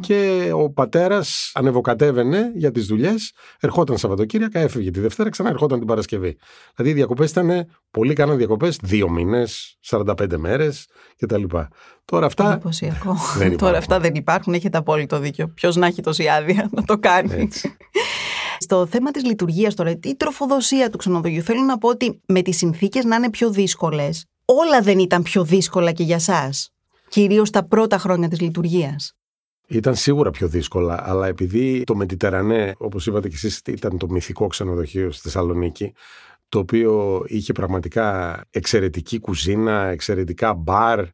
και 0.00 0.50
ο 0.54 0.70
πατέρας 0.70 1.50
ανεβοκατέβαινε 1.54 2.52
για 2.54 2.70
τις 2.70 2.86
δουλειές, 2.86 3.32
ερχόταν 3.60 3.98
Σαββατοκύριακα, 3.98 4.60
έφευγε 4.60 4.90
τη 4.90 5.00
Δευτέρα, 5.00 5.28
ξανά 5.28 5.48
ερχόταν 5.48 5.78
την 5.78 5.86
Παρασκευή. 5.86 6.36
Δηλαδή 6.74 6.94
οι 6.94 6.96
διακοπές 6.96 7.30
ήταν, 7.30 7.66
πολλοί 7.90 8.12
κάναν 8.12 8.36
διακοπές 8.36 8.78
δύο 8.82 9.08
μήνες, 9.08 9.78
45 9.80 10.36
μέρες 10.36 10.86
κτλ. 11.18 11.44
Τώρα 12.04 12.26
αυτά. 12.26 12.52
Εντυπωσιακό. 12.52 13.16
Τώρα 13.56 13.78
αυτά 13.78 14.00
δεν 14.00 14.14
υπάρχουν, 14.14 14.54
έχετε 14.54 14.78
απόλυτο 14.78 15.18
δίκιο. 15.18 15.48
Ποιος 15.48 15.76
να 15.76 15.86
έχει 15.86 16.02
τόση 16.02 16.28
άδεια 16.28 16.68
να 16.72 16.84
το 16.84 16.98
κάνει. 16.98 17.48
Στο 18.62 18.86
θέμα 18.86 19.10
της 19.10 19.24
λειτουργίας 19.24 19.74
τώρα, 19.74 19.90
η 20.02 20.14
τροφοδοσία 20.16 20.90
του 20.90 20.98
ξενοδοχείου, 20.98 21.42
θέλω 21.42 21.62
να 21.62 21.78
πω 21.78 21.88
ότι 21.88 22.20
με 22.26 22.42
τις 22.42 22.56
συνθήκες 22.56 23.04
να 23.04 23.16
είναι 23.16 23.30
πιο 23.30 23.50
δύσκολες, 23.50 24.24
όλα 24.44 24.80
δεν 24.80 24.98
ήταν 24.98 25.22
πιο 25.22 25.44
δύσκολα 25.44 25.92
και 25.92 26.02
για 26.02 26.14
εσά. 26.14 26.50
Κυρίως 27.08 27.50
τα 27.50 27.64
πρώτα 27.64 27.98
χρόνια 27.98 28.28
της 28.28 28.40
λειτουργίας. 28.40 29.14
Ήταν 29.66 29.94
σίγουρα 29.94 30.30
πιο 30.30 30.48
δύσκολα, 30.48 31.02
αλλά 31.08 31.26
επειδή 31.26 31.84
το 31.84 31.94
Μετιτερανέ, 31.94 32.74
όπως 32.78 33.06
είπατε 33.06 33.28
και 33.28 33.34
εσείς, 33.34 33.60
ήταν 33.66 33.98
το 33.98 34.08
μυθικό 34.08 34.46
ξενοδοχείο 34.46 35.10
στη 35.10 35.22
Θεσσαλονίκη, 35.22 35.92
το 36.48 36.58
οποίο 36.58 37.22
είχε 37.26 37.52
πραγματικά 37.52 38.40
εξαιρετική 38.50 39.18
κουζίνα, 39.18 39.86
εξαιρετικά 39.86 40.54
μπαρ. 40.54 41.04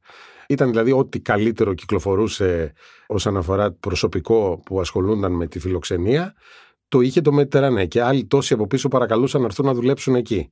Ήταν 0.48 0.68
δηλαδή 0.68 0.92
ό,τι 0.92 1.20
καλύτερο 1.20 1.74
κυκλοφορούσε 1.74 2.72
όσον 3.06 3.36
αφορά 3.36 3.72
προσωπικό 3.72 4.62
που 4.64 4.80
ασχολούνταν 4.80 5.32
με 5.32 5.46
τη 5.46 5.58
φιλοξενία 5.58 6.34
το 6.88 7.00
είχε 7.00 7.21
το 7.21 7.33
Μετερανέ 7.33 7.87
και 7.87 8.02
άλλοι 8.02 8.25
τόσοι 8.25 8.55
από 8.55 8.66
πίσω 8.66 8.88
παρακαλούσαν 8.88 9.40
να 9.40 9.47
έρθουν 9.47 9.66
να 9.66 9.75
δουλέψουν 9.75 10.14
εκεί. 10.14 10.50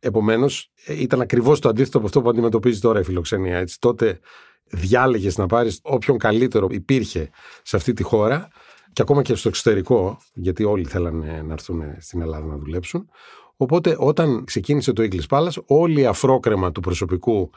Επομένως, 0.00 0.70
ε, 0.84 1.00
ήταν 1.00 1.20
ακριβώς 1.20 1.60
το 1.60 1.68
αντίθετο 1.68 1.98
από 1.98 2.06
αυτό 2.06 2.22
που 2.22 2.28
αντιμετωπίζει 2.28 2.80
τώρα 2.80 3.00
η 3.00 3.02
φιλοξενία. 3.02 3.58
Έτσι, 3.58 3.78
τότε 3.78 4.20
διάλεγες 4.64 5.36
να 5.36 5.46
πάρεις 5.46 5.80
όποιον 5.82 6.18
καλύτερο 6.18 6.66
υπήρχε 6.70 7.30
σε 7.62 7.76
αυτή 7.76 7.92
τη 7.92 8.02
χώρα 8.02 8.48
και 8.92 9.02
ακόμα 9.02 9.22
και 9.22 9.34
στο 9.34 9.48
εξωτερικό, 9.48 10.18
γιατί 10.34 10.64
όλοι 10.64 10.84
θέλανε 10.84 11.42
να 11.46 11.52
έρθουν 11.52 11.82
στην 11.98 12.20
Ελλάδα 12.20 12.46
να 12.46 12.56
δουλέψουν. 12.56 13.08
Οπότε, 13.56 13.96
όταν 13.98 14.44
ξεκίνησε 14.44 14.92
το 14.92 15.02
English 15.02 15.26
Palace, 15.28 15.62
όλη 15.66 16.00
η 16.00 16.06
αφρόκρεμα 16.06 16.72
του 16.72 16.80
προσωπικού 16.80 17.50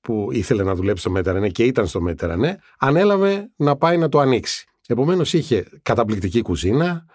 που 0.00 0.28
ήθελε 0.32 0.62
να 0.62 0.74
δουλέψει 0.74 1.02
στο 1.02 1.10
Μέτερανέ 1.10 1.48
και 1.48 1.64
ήταν 1.64 1.86
στο 1.86 2.00
Μέτερανέ, 2.00 2.58
ανέλαβε 2.78 3.50
να 3.56 3.76
πάει 3.76 3.96
να 3.96 4.08
το 4.08 4.18
ανοίξει. 4.18 4.66
Επομένως, 4.86 5.32
είχε 5.32 5.68
καταπληκτική 5.82 6.42
κουζίνα, 6.42 7.06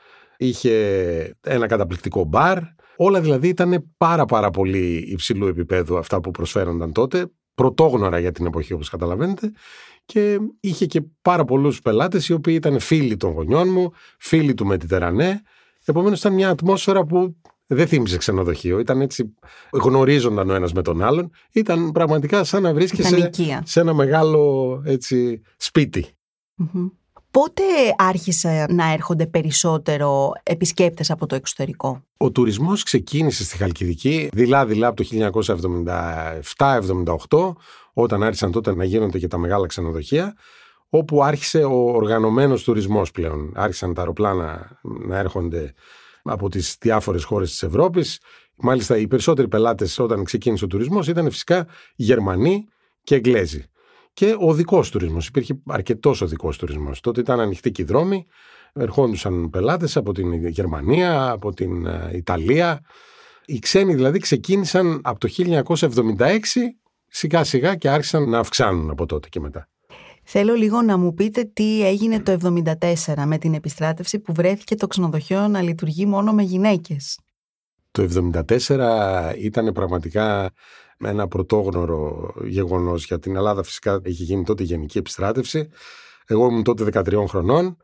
είχε 0.42 1.36
ένα 1.42 1.68
καταπληκτικό 1.68 2.24
μπαρ. 2.24 2.58
Όλα 2.96 3.22
δηλαδή 3.22 3.48
ήταν 3.48 3.94
πάρα 3.98 4.26
πάρα 4.26 4.50
πολύ 4.50 5.06
υψηλού 5.08 5.48
επίπεδου 5.48 5.98
αυτά 5.98 6.20
που 6.22 6.32
προσφέρονταν 6.32 6.92
τότε, 6.92 7.26
πρωτόγνωρα 7.56 8.20
για 8.20 8.32
την 8.32 8.46
εποχή 8.46 8.74
όπως 8.74 8.90
καταλαβαίνετε 8.90 9.52
και 10.06 10.40
είχε 10.60 10.86
και 10.86 11.02
πάρα 11.22 11.46
πολλούς 11.46 11.82
πελάτες 11.82 12.28
οι 12.28 12.34
οποίοι 12.34 12.54
ήταν 12.58 12.80
φίλοι 12.80 13.18
των 13.18 13.32
γονιών 13.32 13.70
μου, 13.72 13.92
φίλοι 14.20 14.54
του 14.54 14.66
Μετιτερανέ. 14.66 15.42
Επομένως 15.86 16.20
ήταν 16.20 16.34
μια 16.34 16.50
ατμόσφαιρα 16.50 17.06
που 17.06 17.36
δεν 17.68 17.88
θύμιζε 17.88 18.18
ξενοδοχείο. 18.18 18.80
Ήταν 18.80 19.02
έτσι, 19.02 19.36
γνωρίζονταν 19.72 20.50
ο 20.50 20.54
ένας 20.54 20.74
με 20.74 20.82
τον 20.82 21.02
άλλον. 21.02 21.32
Ήταν 21.52 21.92
πραγματικά 21.92 22.44
σαν 22.44 22.62
να 22.62 22.74
βρίσκεσαι 22.74 23.30
σε 23.64 23.80
ένα 23.80 23.94
μεγάλο 23.94 24.82
έτσι, 24.86 25.42
Πότε 27.32 27.64
άρχισε 27.98 28.66
να 28.70 28.92
έρχονται 28.92 29.28
περισσότερο 29.28 30.32
επισκέπτες 30.44 31.12
από 31.12 31.26
το 31.26 31.36
εξωτερικό; 31.36 32.04
Ο 32.18 32.32
τουρισμός 32.32 32.84
ξεκίνησε 32.84 33.44
στη 33.44 33.58
Χαλκιδική 33.58 34.30
δειλά-δειλά 34.34 34.88
από 34.88 35.04
το 35.04 35.32
1977-78 37.30 37.54
όταν 37.94 38.24
άρχισαν 38.24 38.52
τότε 38.52 38.76
να 38.76 38.84
γίνονται 38.84 39.20
και 39.20 39.28
τα 39.28 39.38
μεγάλα 39.38 39.68
ξενοδοχεία 39.68 40.36
όπου 40.90 41.24
άρχισε 41.24 41.64
ο 41.64 41.92
οργανωμένος 41.92 42.64
τουρισμός 42.64 43.12
πλέον. 43.12 43.52
Άρχισαν 43.56 43.94
τα 43.94 44.02
αεροπλάνα 44.02 44.80
να 44.82 45.18
έρχονται 45.18 45.74
από 46.24 46.50
τις 46.50 46.78
διάφορες 46.80 47.24
χώρες 47.24 47.50
της 47.50 47.64
Ευρώπης. 47.64 48.20
Μάλιστα 48.56 48.98
οι 48.98 49.08
περισσότεροι 49.08 49.48
πελάτες 49.48 50.00
όταν 50.00 50.24
ξεκίνησε 50.24 50.66
ο 50.66 50.68
τουρισμός 50.68 51.08
ήταν 51.08 51.32
φυσικά 51.32 51.68
Γερμανοί 51.96 52.66
και 53.04 53.16
Εγγλέζοι 53.16 53.66
και 54.14 54.36
ο 54.40 54.50
οδικό 54.50 54.84
τουρισμός. 54.92 55.28
Υπήρχε 55.28 55.62
αρκετός 55.68 56.22
οδικό 56.22 56.52
τουρισμός. 56.58 57.00
Τότε 57.00 57.20
ήταν 57.20 57.40
ανοιχτοί 57.40 57.72
και 57.72 57.82
οι 57.82 57.86
δρόμοι. 57.86 58.26
Ερχόντουσαν 58.74 59.50
πελάτες 59.50 59.98
από 59.98 60.14
την 60.14 60.48
Γερμανία, 60.48 61.30
από 61.30 61.54
την 61.54 61.86
ε, 61.86 62.12
Ιταλία. 62.14 62.82
Οι 63.46 63.60
ξένοι 63.60 63.94
δηλαδή 63.94 64.20
ξεκίνησαν 64.20 65.02
από 65.04 65.20
το 65.20 65.30
1976 65.38 66.38
σιγά 67.08 67.44
σιγά 67.44 67.76
και 67.76 67.90
άρχισαν 67.90 68.30
να 68.30 68.40
αυξάνουν 68.40 68.90
από 68.90 69.06
τότε 69.06 69.30
και 69.30 69.40
μετά. 69.40 69.70
Θέλω 70.24 70.54
λίγο 70.54 70.82
να 70.82 70.98
μου 70.98 71.14
πείτε 71.14 71.44
τι 71.54 71.86
έγινε 71.86 72.20
το 72.20 72.38
1974 73.06 73.24
με 73.26 73.38
την 73.38 73.54
επιστράτευση 73.54 74.20
που 74.20 74.34
βρέθηκε 74.34 74.76
το 74.76 74.88
ξενοδοχείο 74.88 75.48
να 75.48 75.62
λειτουργεί 75.62 76.06
μόνο 76.06 76.34
με 76.34 76.44
γυναίκες. 76.44 77.20
Το 77.92 78.32
1974 78.68 79.34
ήταν 79.38 79.72
πραγματικά 79.74 80.52
ένα 81.04 81.28
πρωτόγνωρο 81.28 82.34
γεγονός 82.44 83.06
για 83.06 83.20
την 83.20 83.36
Ελλάδα. 83.36 83.64
Φυσικά 83.64 84.02
είχε 84.04 84.24
γίνει 84.24 84.44
τότε 84.44 84.64
η 84.64 84.66
Γενική 84.66 84.98
Επιστράτευση. 84.98 85.70
Εγώ 86.26 86.48
ήμουν 86.48 86.64
τότε 86.64 86.84
13 86.94 87.24
χρονών. 87.28 87.78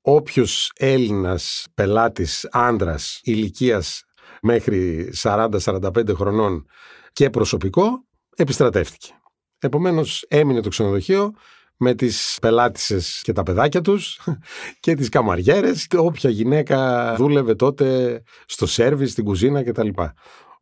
Όποιος 0.00 0.72
Έλληνας 0.76 1.66
πελάτης 1.74 2.48
άντρας 2.50 3.20
ηλικίας 3.22 4.04
μέχρι 4.42 5.10
40-45 5.22 6.14
χρονών 6.14 6.66
και 7.12 7.30
προσωπικό 7.30 8.06
επιστρατεύτηκε. 8.36 9.12
Επομένως, 9.58 10.24
έμεινε 10.28 10.60
το 10.60 10.68
ξενοδοχείο 10.68 11.32
με 11.76 11.94
τις 11.94 12.38
πελάτησες 12.40 13.20
και 13.22 13.32
τα 13.32 13.42
παιδάκια 13.42 13.80
τους 13.80 14.20
και 14.80 14.94
τις 14.94 15.08
καμαριέρες 15.08 15.86
όποια 15.96 16.30
γυναίκα 16.30 17.14
δούλευε 17.16 17.54
τότε 17.54 18.22
στο 18.46 18.66
σέρβις, 18.66 19.10
στην 19.10 19.24
κουζίνα 19.24 19.64
κτλ. 19.64 19.88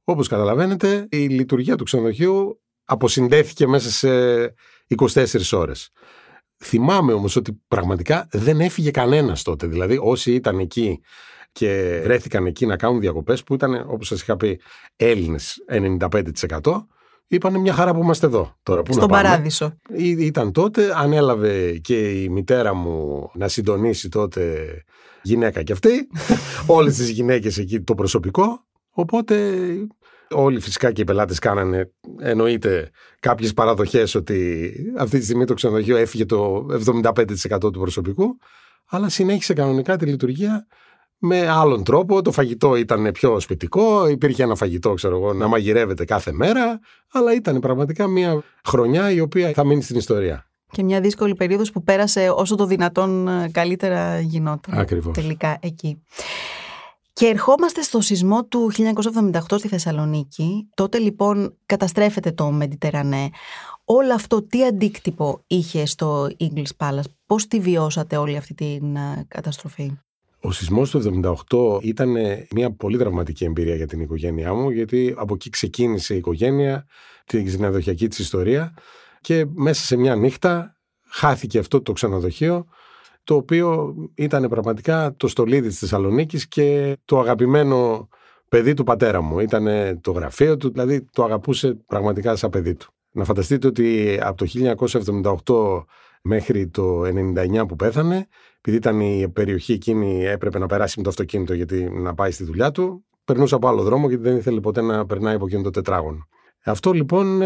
Όπως 0.04 0.28
καταλαβαίνετε, 0.28 1.06
η 1.11 1.16
λειτουργία 1.16 1.76
του 1.76 1.84
ξενοδοχείου 1.84 2.61
αποσυνδέθηκε 2.84 3.66
μέσα 3.66 3.90
σε 3.90 4.08
24 4.96 5.26
ώρες. 5.52 5.90
Θυμάμαι 6.56 7.12
όμως 7.12 7.37
ότι 7.37 7.62
πραγματικά 7.68 8.28
δεν 8.30 8.61
έφυγε 8.61 8.90
κανένας 8.90 9.42
τότε. 9.42 9.66
Δηλαδή 9.66 9.99
όσοι 10.00 10.32
ήταν 10.32 10.58
εκεί 10.58 11.00
και 11.52 12.00
βρέθηκαν 12.02 12.46
εκεί 12.46 12.66
να 12.66 12.76
κάνουν 12.76 13.00
διακοπές 13.00 13.42
που 13.42 13.54
ήταν 13.54 13.84
όπως 13.88 14.06
σας 14.06 14.20
είχα 14.20 14.37
πει 14.37 14.61
Έλληνες 14.96 15.56
95% 15.70 16.61
είπανε 17.26 17.58
μια 17.58 17.73
χαρά 17.73 17.94
που 17.94 18.02
είμαστε 18.02 18.26
εδώ 18.26 18.56
τώρα. 18.62 18.82
Πού 18.82 18.92
Στον 18.92 19.08
παράδεισο. 19.08 19.78
Ήταν 19.99 20.52
τότε, 20.52 20.92
ανέλαβε 20.96 21.78
και 21.78 22.23
η 22.23 22.28
μητέρα 22.28 22.75
μου 22.75 23.30
να 23.34 23.49
συντονίσει 23.49 24.08
τότε 24.08 24.66
γυναίκα 25.23 25.62
κι 25.62 25.73
αυτή, 25.73 26.08
όλες 26.66 26.96
τις 26.96 27.08
γυναίκες 27.08 27.58
εκεί 27.58 27.80
το 27.80 27.94
προσωπικό 27.94 28.64
Οπότε 28.94 29.36
όλοι 30.30 30.60
φυσικά 30.60 30.92
και 30.92 31.00
οι 31.00 31.04
πελάτες 31.04 31.38
κάνανε 31.38 31.92
εννοείται 32.18 32.90
κάποιες 33.20 33.54
παραδοχές 33.54 34.14
ότι 34.14 34.72
αυτή 34.98 35.18
τη 35.18 35.24
στιγμή 35.24 35.44
το 35.44 35.54
ξενοδοχείο 35.54 35.96
έφυγε 35.96 36.24
το 36.24 36.66
75% 36.86 37.58
του 37.60 37.80
προσωπικού 37.80 38.38
αλλά 38.88 39.08
συνέχισε 39.08 39.52
κανονικά 39.52 39.96
τη 39.96 40.06
λειτουργία 40.06 40.66
με 41.18 41.48
άλλον 41.48 41.84
τρόπο. 41.84 42.22
Το 42.22 42.32
φαγητό 42.32 42.76
ήταν 42.76 43.10
πιο 43.12 43.40
σπιτικό, 43.40 44.08
υπήρχε 44.08 44.42
ένα 44.42 44.54
φαγητό, 44.54 44.94
ξέρω 44.94 45.16
εγώ, 45.16 45.32
να 45.32 45.46
μαγειρεύεται 45.46 46.04
κάθε 46.04 46.32
μέρα, 46.32 46.80
αλλά 47.12 47.34
ήταν 47.34 47.60
πραγματικά 47.60 48.06
μια 48.06 48.42
χρονιά 48.64 49.10
η 49.10 49.20
οποία 49.20 49.52
θα 49.52 49.64
μείνει 49.64 49.82
στην 49.82 49.96
ιστορία. 49.96 50.48
Και 50.70 50.82
μια 50.82 51.00
δύσκολη 51.00 51.34
περίοδος 51.34 51.70
που 51.70 51.82
πέρασε 51.82 52.32
όσο 52.34 52.54
το 52.54 52.66
δυνατόν 52.66 53.28
καλύτερα 53.52 54.20
γινόταν. 54.20 54.78
Ακριβώς. 54.78 55.14
Τελικά 55.14 55.58
εκεί. 55.60 56.02
Και 57.14 57.26
ερχόμαστε 57.26 57.83
στο 57.83 58.00
σεισμό 58.00 58.44
του 58.44 58.73
1978 59.23 59.40
στη 59.59 59.68
Θεσσαλονίκη. 59.68 60.68
Τότε 60.75 60.99
λοιπόν 60.99 61.56
καταστρέφεται 61.66 62.33
το 62.33 62.50
Μεντιτερανέ. 62.50 63.30
Όλο 63.85 64.14
αυτό 64.14 64.42
τι 64.42 64.64
αντίκτυπο 64.64 65.44
είχε 65.47 65.87
στο 65.87 66.28
English 66.40 66.76
Palace, 66.76 67.11
πώς 67.26 67.47
τη 67.47 67.61
βιώσατε 67.61 68.16
όλη 68.16 68.37
αυτή 68.37 68.54
την 68.54 68.97
ε, 68.97 69.25
καταστροφή; 69.28 69.92
Ο 70.40 70.52
σεισμός 70.52 70.90
του 70.90 71.21
1978 71.49 71.83
ήταν 71.83 72.16
μια 72.50 72.73
πολύ 72.73 72.97
δραματική 72.97 73.44
εμπειρία 73.44 73.75
για 73.75 73.87
την 73.87 74.00
οικογένειά 74.00 74.54
μου, 74.54 74.71
γιατί 74.71 75.14
από 75.16 75.35
εκεί 75.35 75.50
ξεκίνησε 75.50 76.14
η 76.14 76.16
οικογένεια, 76.16 76.87
την 77.26 77.47
ξενοδοχειακή 77.47 78.09
της 78.09 78.18
ιστορία 78.18 78.75
και 79.21 79.47
μέσα 79.54 79.85
σε 79.85 79.97
μια 79.97 80.16
νύχτα 80.16 80.76
χάθηκε 81.09 81.59
αυτό 81.59 81.83
το 81.83 81.92
ξενοδοχείο 81.92 82.66
το 83.24 83.34
οποίο 83.34 83.94
ήταν 84.14 84.48
πραγματικά 84.48 85.14
το 85.16 85.28
στολίδι 85.28 85.68
της 85.68 85.78
Θεσσαλονίκης 85.78 86.48
και 86.48 86.96
το 87.04 87.18
αγαπημένο 87.18 88.08
παιδί 88.48 88.74
του 88.74 88.84
πατέρα 88.84 89.20
μου. 89.20 89.38
Ήταν 89.38 89.66
το 90.00 90.10
γραφείο 90.10 90.56
του, 90.56 90.70
δηλαδή 90.70 91.06
το 91.12 91.24
αγαπούσε 91.24 91.74
πραγματικά 91.86 92.36
σαν 92.36 92.50
παιδί 92.50 92.74
του. 92.74 92.92
Να 93.10 93.24
φανταστείτε 93.24 93.66
ότι 93.66 94.18
από 94.22 94.44
το 94.44 94.46
1978 95.46 95.84
μέχρι 96.22 96.68
το 96.68 97.02
1999 97.02 97.64
που 97.68 97.76
πέθανε, 97.76 98.26
επειδή 98.58 98.76
ήταν 98.76 99.00
η 99.00 99.28
περιοχή 99.28 99.72
εκείνη 99.72 100.24
έπρεπε 100.24 100.58
να 100.58 100.66
περάσει 100.66 100.94
με 100.96 101.02
το 101.02 101.08
αυτοκίνητο 101.08 101.54
γιατί 101.54 101.90
να 101.90 102.14
πάει 102.14 102.30
στη 102.30 102.44
δουλειά 102.44 102.70
του, 102.70 103.04
περνούσε 103.24 103.54
από 103.54 103.68
άλλο 103.68 103.82
δρόμο 103.82 104.08
γιατί 104.08 104.22
δεν 104.22 104.36
ήθελε 104.36 104.60
ποτέ 104.60 104.80
να 104.80 105.06
περνάει 105.06 105.34
από 105.34 105.46
εκείνο 105.46 105.62
το 105.62 105.70
τετράγωνο. 105.70 106.26
Αυτό 106.64 106.92
λοιπόν 106.92 107.40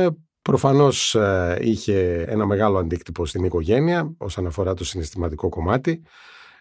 ε, 0.49 0.50
προφανώς 0.50 1.14
ε, 1.14 1.59
είχε 1.61 2.25
ένα 2.28 2.47
μεγάλο 2.47 2.78
αντίκτυπο 2.78 3.26
στην 3.26 3.45
οικογένεια 3.45 4.14
όσον 4.19 4.47
αφορά 4.47 4.75
το 4.75 4.85
συναισθηματικό 4.85 5.49
κομμάτι. 5.49 6.02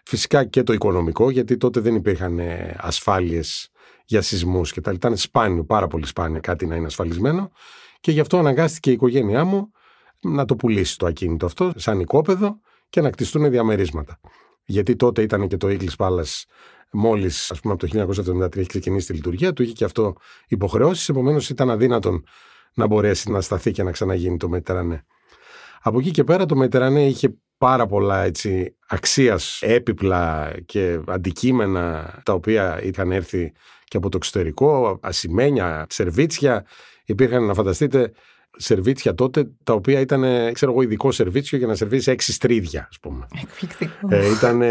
Φυσικά 0.04 0.44
και 0.44 0.62
το 0.62 0.72
οικονομικό 0.72 1.30
γιατί 1.30 1.56
τότε 1.56 1.80
δεν 1.80 1.94
υπήρχαν 1.94 2.38
ε, 2.38 2.76
ασφάλειες 2.78 3.70
για 4.04 4.22
σεισμούς 4.22 4.72
και 4.72 4.80
τα 4.80 4.92
Ήταν 4.92 5.16
σπάνιο, 5.16 5.64
πάρα 5.64 5.86
πολύ 5.86 6.06
σπάνιο 6.06 6.40
κάτι 6.40 6.66
να 6.66 6.76
είναι 6.76 6.86
ασφαλισμένο 6.86 7.50
και 8.00 8.10
γι' 8.10 8.20
αυτό 8.20 8.38
αναγκάστηκε 8.38 8.90
η 8.90 8.92
οικογένειά 8.92 9.44
μου 9.44 9.70
να 10.20 10.44
το 10.44 10.56
πουλήσει 10.56 10.98
το 10.98 11.06
ακίνητο 11.06 11.46
αυτό 11.46 11.72
σαν 11.76 12.00
οικόπεδο 12.00 12.60
και 12.88 13.00
να 13.00 13.10
κτιστούν 13.10 13.50
διαμερίσματα. 13.50 14.20
Γιατί 14.64 14.96
τότε 14.96 15.22
ήταν 15.22 15.48
και 15.48 15.56
το 15.56 15.68
Eagles 15.70 15.96
Palace 15.96 16.42
μόλις, 16.92 17.50
ας 17.50 17.60
πούμε, 17.60 17.74
από 17.74 17.86
το 17.86 18.06
1973 18.42 18.56
έχει 18.56 18.66
ξεκινήσει 18.66 19.06
τη 19.06 19.12
λειτουργία 19.12 19.52
του, 19.52 19.62
είχε 19.62 19.72
και 19.72 19.84
αυτό 19.84 20.14
υποχρεώσεις. 20.48 21.08
Επομένως, 21.08 21.50
ήταν 21.50 21.70
αδύνατον 21.70 22.24
να 22.78 22.86
μπορέσει 22.86 23.30
να 23.30 23.40
σταθεί 23.40 23.70
και 23.70 23.82
να 23.82 23.90
ξαναγίνει 23.90 24.36
το 24.36 24.48
Μετερανέ. 24.48 25.04
Από 25.82 25.98
εκεί 25.98 26.10
και 26.10 26.24
πέρα 26.24 26.46
το 26.46 26.56
Μετερανέ 26.56 27.06
είχε 27.06 27.36
πάρα 27.58 27.86
πολλά 27.86 28.24
έτσι, 28.24 28.76
αξίας 28.88 29.62
έπιπλα 29.62 30.52
και 30.66 31.00
αντικείμενα 31.06 32.14
τα 32.22 32.32
οποία 32.32 32.82
είχαν 32.82 33.12
έρθει 33.12 33.52
και 33.84 33.96
από 33.96 34.08
το 34.08 34.16
εξωτερικό, 34.16 34.98
ασημένια, 35.02 35.86
σερβίτσια. 35.88 36.64
Υπήρχαν, 37.04 37.44
να 37.44 37.54
φανταστείτε, 37.54 38.12
σερβίτσια 38.56 39.14
τότε, 39.14 39.50
τα 39.64 39.72
οποία 39.72 40.00
ήταν, 40.00 40.52
ξέρω 40.52 40.72
εγώ, 40.72 40.82
ειδικό 40.82 41.12
σερβίτσιο 41.12 41.58
για 41.58 41.66
να 41.66 41.74
σερβίσεις 41.74 42.06
έξι 42.06 42.32
στρίδια, 42.32 42.86
ας 42.90 42.98
πούμε. 43.00 43.26
Ε, 44.08 44.30
ήταν 44.30 44.62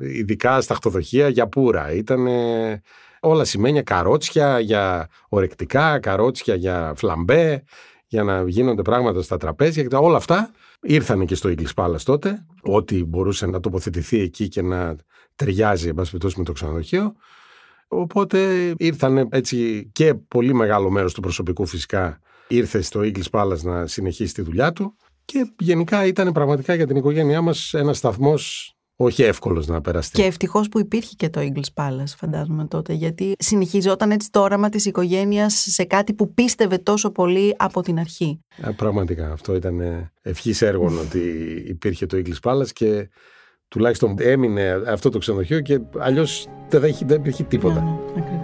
ειδικά 0.00 0.60
σταχτοδοχεία 0.60 1.28
για 1.28 1.48
πουρα. 1.48 1.92
Ήταν 1.92 2.26
όλα 3.22 3.44
σημαίνια 3.44 3.82
καρότσια 3.82 4.60
για 4.60 5.08
ορεκτικά, 5.28 5.98
καρότσια 5.98 6.54
για 6.54 6.92
φλαμπέ, 6.96 7.62
για 8.06 8.22
να 8.22 8.48
γίνονται 8.48 8.82
πράγματα 8.82 9.22
στα 9.22 9.36
τραπέζια. 9.36 9.84
Και 9.84 9.96
όλα 9.96 10.16
αυτά 10.16 10.50
ήρθαν 10.80 11.26
και 11.26 11.34
στο 11.34 11.54
English 11.56 11.84
Palace 11.84 12.00
τότε, 12.04 12.46
ότι 12.62 13.04
μπορούσε 13.04 13.46
να 13.46 13.60
τοποθετηθεί 13.60 14.20
εκεί 14.20 14.48
και 14.48 14.62
να 14.62 14.96
ταιριάζει, 15.34 15.88
εν 15.88 16.06
με 16.36 16.44
το 16.44 16.52
ξενοδοχείο. 16.52 17.14
Οπότε 17.88 18.72
ήρθαν 18.76 19.28
έτσι 19.30 19.88
και 19.92 20.14
πολύ 20.14 20.54
μεγάλο 20.54 20.90
μέρος 20.90 21.14
του 21.14 21.20
προσωπικού 21.20 21.66
φυσικά 21.66 22.20
ήρθε 22.48 22.80
στο 22.80 23.00
Eagles 23.00 23.30
Palace 23.30 23.60
να 23.60 23.86
συνεχίσει 23.86 24.34
τη 24.34 24.42
δουλειά 24.42 24.72
του 24.72 24.96
και 25.24 25.52
γενικά 25.58 26.06
ήταν 26.06 26.32
πραγματικά 26.32 26.74
για 26.74 26.86
την 26.86 26.96
οικογένειά 26.96 27.40
μας 27.40 27.74
ένα 27.74 27.92
σταθμός 27.92 28.76
όχι 28.96 29.22
εύκολος 29.22 29.66
να 29.66 29.80
περαστεί. 29.80 30.20
Και 30.20 30.26
ευτυχώς 30.26 30.68
που 30.68 30.78
υπήρχε 30.78 31.14
και 31.16 31.28
το 31.28 31.40
Eagles 31.40 31.82
Palace, 31.82 32.14
φαντάζομαι 32.16 32.66
τότε, 32.66 32.92
γιατί 32.92 33.34
συνεχιζόταν 33.38 34.10
έτσι 34.10 34.30
το 34.30 34.40
όραμα 34.40 34.68
της 34.68 34.84
οικογένειας 34.84 35.64
σε 35.68 35.84
κάτι 35.84 36.14
που 36.14 36.34
πίστευε 36.34 36.78
τόσο 36.78 37.10
πολύ 37.10 37.54
από 37.58 37.80
την 37.80 37.98
αρχή. 37.98 38.40
πραγματικά. 38.76 39.32
Αυτό 39.32 39.54
ήταν 39.54 39.80
ευχής 40.22 40.62
έργων 40.62 40.98
ότι 41.04 41.18
υπήρχε 41.66 42.06
το 42.06 42.22
Eagles 42.24 42.50
Palace 42.50 42.70
και 42.72 43.08
τουλάχιστον 43.68 44.16
έμεινε 44.18 44.82
αυτό 44.86 45.10
το 45.10 45.18
ξενοδοχείο 45.18 45.60
και 45.60 45.80
αλλιώς 45.98 46.46
δεν, 46.68 46.96
δεν 47.06 47.18
υπήρχε 47.18 47.42
τίποτα. 47.42 47.80
Ναι, 48.14 48.20
ναι, 48.20 48.41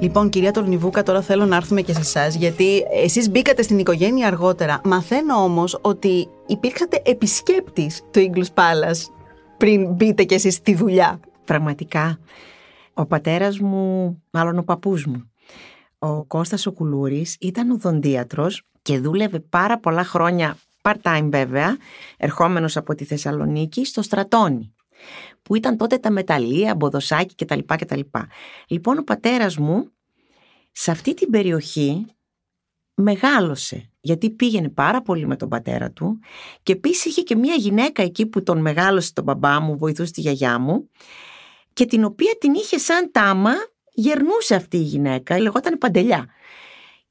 Λοιπόν, 0.00 0.28
κυρία 0.28 0.52
Τορνιβούκα, 0.52 1.02
τώρα 1.02 1.22
θέλω 1.22 1.46
να 1.46 1.56
έρθουμε 1.56 1.80
και 1.80 1.92
σε 1.92 2.00
εσάς, 2.00 2.34
γιατί 2.34 2.84
εσείς 2.92 3.30
μπήκατε 3.30 3.62
στην 3.62 3.78
οικογένεια 3.78 4.26
αργότερα. 4.26 4.80
Μαθαίνω 4.84 5.34
όμως 5.34 5.78
ότι 5.80 6.28
υπήρξατε 6.46 7.02
επισκέπτης 7.04 8.02
του 8.10 8.30
English 8.30 8.54
Palace 8.54 9.10
πριν 9.56 9.92
μπείτε 9.92 10.24
κι 10.24 10.34
εσείς 10.34 10.54
στη 10.54 10.74
δουλειά. 10.74 11.20
Πραγματικά. 11.44 12.18
Ο 12.94 13.06
πατέρας 13.06 13.58
μου, 13.58 14.22
μάλλον 14.30 14.58
ο 14.58 14.62
παππούς 14.62 15.06
μου, 15.06 15.30
ο 15.98 16.24
Κώστας 16.24 16.66
ο 16.66 16.72
Κουλούρης, 16.72 17.36
ήταν 17.40 17.70
οδοντίατρος 17.70 18.62
και 18.82 18.98
δούλευε 18.98 19.40
πάρα 19.40 19.78
πολλά 19.78 20.04
χρόνια, 20.04 20.56
part-time 20.82 21.28
βέβαια, 21.30 21.76
ερχόμενος 22.16 22.76
από 22.76 22.94
τη 22.94 23.04
Θεσσαλονίκη, 23.04 23.84
στο 23.84 24.02
Στρατόνι 24.02 24.72
που 25.42 25.54
ήταν 25.54 25.76
τότε 25.76 25.98
τα 25.98 26.10
μεταλλεία, 26.10 26.74
μποδοσάκι 26.74 27.34
κτλ. 27.34 27.58
κτλ. 27.66 28.00
Λοιπόν, 28.68 28.98
ο 28.98 29.02
πατέρας 29.02 29.56
μου 29.56 29.90
σε 30.72 30.90
αυτή 30.90 31.14
την 31.14 31.30
περιοχή 31.30 32.06
μεγάλωσε, 32.94 33.90
γιατί 34.00 34.30
πήγαινε 34.30 34.68
πάρα 34.68 35.02
πολύ 35.02 35.26
με 35.26 35.36
τον 35.36 35.48
πατέρα 35.48 35.90
του 35.90 36.18
και 36.62 36.72
επίσης 36.72 37.04
είχε 37.04 37.22
και 37.22 37.36
μια 37.36 37.54
γυναίκα 37.54 38.02
εκεί 38.02 38.26
που 38.26 38.42
τον 38.42 38.60
μεγάλωσε 38.60 39.12
τον 39.12 39.24
μπαμπά 39.24 39.60
μου, 39.60 39.78
βοηθούσε 39.78 40.12
τη 40.12 40.20
γιαγιά 40.20 40.58
μου 40.58 40.88
και 41.72 41.86
την 41.86 42.04
οποία 42.04 42.36
την 42.40 42.54
είχε 42.54 42.78
σαν 42.78 43.10
τάμα, 43.12 43.52
γερνούσε 43.92 44.54
αυτή 44.54 44.76
η 44.76 44.82
γυναίκα, 44.82 45.40
λεγόταν 45.40 45.78
Παντελιά. 45.78 46.26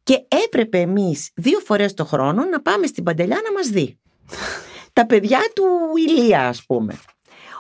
Και 0.04 0.26
έπρεπε 0.46 0.80
εμείς 0.80 1.32
δύο 1.36 1.60
φορές 1.60 1.94
το 1.94 2.06
χρόνο 2.06 2.46
να 2.46 2.62
πάμε 2.62 2.88
στην 2.88 3.04
Παντελιά 3.04 3.42
να 3.44 3.52
μας 3.52 3.68
δει. 3.68 4.00
Τα 4.94 5.06
παιδιά 5.06 5.40
του 5.56 5.66
Ηλία 6.08 6.48
ας 6.48 6.66
πούμε. 6.66 7.00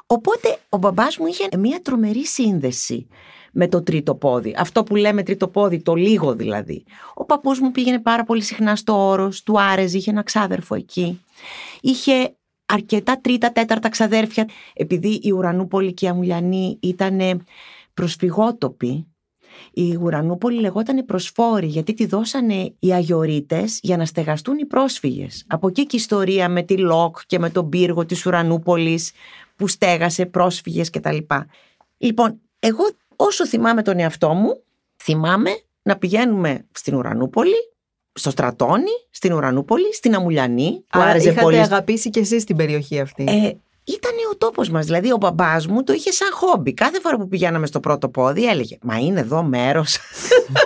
Οπότε 0.08 0.60
ο 0.70 0.78
μπαμπάς 0.78 1.17
μου 1.17 1.28
είχε 1.28 1.48
μια 1.58 1.82
τρομερή 1.82 2.26
σύνδεση 2.26 3.08
με 3.52 3.67
το 3.67 3.84
τρίτο 3.84 4.15
πόδι. 4.15 4.56
Αυτό 4.58 4.84
που 4.84 4.96
λέμε 4.96 5.24
τρίτο 5.24 5.48
πόδι, 5.48 5.82
το 5.82 5.96
λίγο 5.96 6.36
δηλαδή. 6.36 6.84
Ο 7.13 7.26
παππούς 7.26 7.60
μου 7.60 7.72
πήγαινε 7.72 8.00
πάρα 8.00 8.24
πολύ 8.24 8.41
συχνά 8.41 8.76
στο 8.76 9.08
όρος, 9.08 9.43
του 9.43 9.62
άρεζε, 9.62 9.98
είχε 9.98 10.12
ένα 10.12 10.24
ξάδερφο 10.24 10.76
εκεί. 10.76 11.22
Είχε 11.82 12.36
αρκετά 12.65 13.22
τρίτα, 13.22 13.52
τέταρτα 13.52 13.89
ξαδέρφια. 13.89 14.50
Επειδή 14.74 15.20
η 15.24 15.32
Ουρανούπολη 15.32 15.93
και 15.93 16.06
η 16.06 16.10
Αμουλιανή 16.10 16.78
ήταν 16.82 17.46
προσφυγότοποι, 17.93 19.08
η 19.72 19.96
Ουρανούπολη 19.96 20.60
λεγόταν 20.60 21.06
Προσφόρι 21.06 21.68
γιατί 21.67 21.93
τη 21.93 22.06
δώσανε 22.06 22.74
οι 22.80 22.93
Αγιορείτες 22.93 23.80
για 23.82 23.98
να 23.98 24.06
στεγαστούν 24.06 24.58
οι 24.58 24.65
πρόσφυγες. 24.65 25.43
Από 25.48 25.67
εκεί 25.67 25.82
και 25.86 25.96
η 25.96 26.00
ιστορία 26.00 26.50
με 26.50 26.62
τη 26.62 26.78
Λοκ 26.78 27.17
και 27.26 27.39
με 27.39 27.50
τον 27.50 27.70
πύργο 27.70 28.06
της 28.06 28.26
Ουρανούπολης 28.26 29.12
που 29.56 29.67
στέγασε 29.67 30.26
πρόσφυγες 30.26 30.89
κτλ. 30.89 31.17
Λοιπόν, 31.98 32.39
εγώ 32.60 32.84
όσο 33.15 33.48
θυμάμαι 33.48 33.82
τον 33.82 34.00
εαυτό 34.00 34.34
μου, 34.34 34.63
θυμάμαι 35.04 35.50
να 35.82 35.98
πηγαίνουμε 35.98 36.65
στην 36.72 36.96
Ουρανούπολη, 36.96 37.56
στο 38.13 38.30
Στρατόνι, 38.30 38.91
στην 39.10 39.34
Ουρανούπολη, 39.34 39.93
στην 39.93 40.15
Αμουλιανή. 40.15 40.72
Που 40.72 41.00
Άρα 41.00 41.15
είχατε 41.15 41.41
πολύ... 41.41 41.60
αγαπήσει 41.60 42.10
και 42.10 42.20
εσείς 42.20 42.43
την 42.43 42.56
περιοχή 42.56 43.00
αυτή. 43.00 43.24
Ε, 43.28 43.52
ήταν 43.88 44.12
ο 44.32 44.38
τόπος 44.38 44.69
μας. 44.69 44.86
Δηλαδή, 44.86 45.12
ο 45.12 45.17
μπαμπάς 45.19 45.67
μου 45.67 45.84
το 45.84 45.93
είχε 45.93 46.12
σαν 46.12 46.32
χόμπι. 46.32 46.73
Κάθε 46.73 47.00
φορά 47.00 47.17
που 47.17 47.28
πηγαίναμε 47.28 47.65
στο 47.65 47.80
πρώτο 47.80 48.10
πόδι, 48.10 48.45
έλεγε 48.45 48.78
Μα 48.82 48.97
είναι 48.97 49.19
εδώ 49.19 49.43
μέρος. 49.43 49.97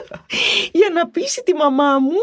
Για 0.79 0.89
να 0.93 1.10
πείσει 1.10 1.43
τη 1.43 1.53
μαμά 1.53 1.99
μου 1.99 2.17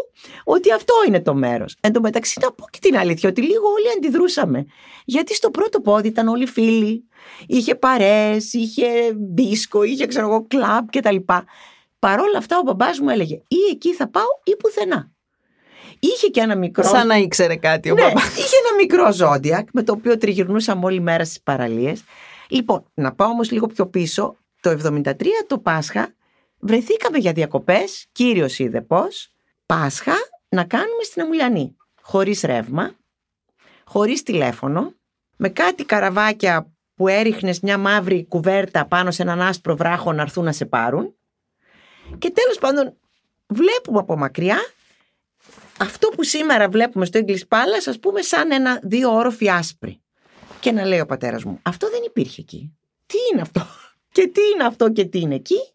ότι 0.45 0.73
αυτό 0.73 0.95
είναι 1.07 1.21
το 1.21 1.35
μέρος. 1.35 1.77
Εν 1.81 1.93
τω 1.93 2.01
μεταξύ, 2.01 2.41
να 2.43 2.53
πω 2.53 2.65
και 2.71 2.79
την 2.83 2.97
αλήθεια, 2.97 3.29
ότι 3.29 3.43
λίγο 3.43 3.69
όλοι 3.69 3.87
αντιδρούσαμε. 3.97 4.65
Γιατί 5.05 5.35
στο 5.35 5.51
πρώτο 5.51 5.81
πόδι 5.81 6.09
ήταν 6.09 6.29
όλοι 6.29 6.47
φίλοι. 6.47 7.09
Είχε 7.47 7.75
παρές, 7.75 8.53
είχε 8.53 8.87
δίσκο, 9.35 9.83
είχε 9.83 10.07
ξέρω 10.07 10.27
εγώ 10.27 10.47
κλαμπ 10.47 10.87
κτλ. 10.91 11.17
Παρ' 11.99 12.21
όλα 12.21 12.39
αυτά, 12.39 12.59
ο 12.59 12.63
μπαμπάς 12.63 12.99
μου 12.99 13.09
έλεγε 13.09 13.35
Ή 13.35 13.57
εκεί 13.71 13.95
θα 13.95 14.11
πάω 14.11 14.25
ή 14.45 14.57
πουθενά. 14.57 15.13
Είχε 15.99 16.27
και 16.27 16.41
ένα 16.41 16.57
μικρό. 16.57 16.89
Σαν 16.89 17.07
να 17.07 17.17
ήξερε 17.17 17.57
κάτι 17.57 17.91
ο 17.91 17.95
ναι, 17.95 18.03
Είχε 18.37 18.57
ένα 18.67 18.77
μικρό 18.81 19.13
ζώντιακ 19.13 19.69
με 19.73 19.83
το 19.83 19.93
οποίο 19.93 20.19
τριγυρνούσαμε 20.19 20.85
όλη 20.85 21.01
μέρα 21.01 21.25
στις 21.25 21.41
παραλίες. 21.43 22.05
Λοιπόν, 22.49 22.85
να 22.95 23.15
πάω 23.15 23.29
όμως 23.29 23.51
λίγο 23.51 23.67
πιο 23.67 23.87
πίσω. 23.87 24.37
Το 24.61 24.71
73 24.71 25.13
το 25.47 25.59
Πάσχα 25.59 26.15
βρεθήκαμε 26.59 27.19
για 27.19 27.33
διακοπές. 27.33 28.07
Κύριος 28.13 28.59
είδε 28.59 28.81
πώς. 28.81 29.31
Πάσχα 29.67 30.15
να 30.49 30.65
κάνουμε 30.65 31.03
στην 31.03 31.23
Αμουλιανή. 31.23 31.77
Χωρίς 32.01 32.41
ρεύμα, 32.41 32.95
χωρίς 33.85 34.23
τηλέφωνο, 34.23 34.93
με 35.37 35.49
κάτι 35.49 35.85
καραβάκια 35.85 36.73
που 36.95 37.09
έριχνες 37.09 37.61
μια 37.61 37.79
μαύρη 37.79 38.27
κουβέρτα 38.29 38.87
πάνω 38.87 39.11
σε 39.11 39.23
έναν 39.23 39.41
άσπρο 39.41 39.77
βράχο 39.77 40.13
να 40.13 40.23
έρθουν 40.23 40.45
να 40.45 40.53
σε 40.53 40.65
πάρουν. 40.65 41.15
Και 42.19 42.31
τέλος 42.31 42.59
πάντων 42.59 42.97
βλέπουμε 43.47 43.99
από 43.99 44.17
μακριά 44.17 44.59
αυτό 45.79 46.09
που 46.09 46.25
σήμερα 46.25 46.69
βλέπουμε 46.69 47.05
στο 47.05 47.21
English 47.27 47.49
Palace, 47.49 47.87
ας 47.89 47.99
πούμε, 47.99 48.23
σαν 48.23 48.53
ένα 48.53 48.81
δύο 48.83 49.15
όροφοι 49.15 49.51
άσπροι. 49.51 50.01
Και 50.61 50.73
να 50.73 50.85
λέει 50.85 51.01
ο 51.01 51.07
πατέρας 51.07 51.45
μου, 51.45 51.59
αυτό 51.63 51.91
δεν 51.91 52.01
υπήρχε 52.07 52.41
εκεί. 52.41 52.77
Τι 53.07 53.17
είναι 53.33 53.41
αυτό; 53.41 53.67
Και 54.15 54.29
τι 54.29 54.41
είναι 54.55 54.65
αυτό 54.65 54.93
και 54.93 55.05
τι 55.05 55.21
είναι 55.21 55.35
εκεί; 55.35 55.73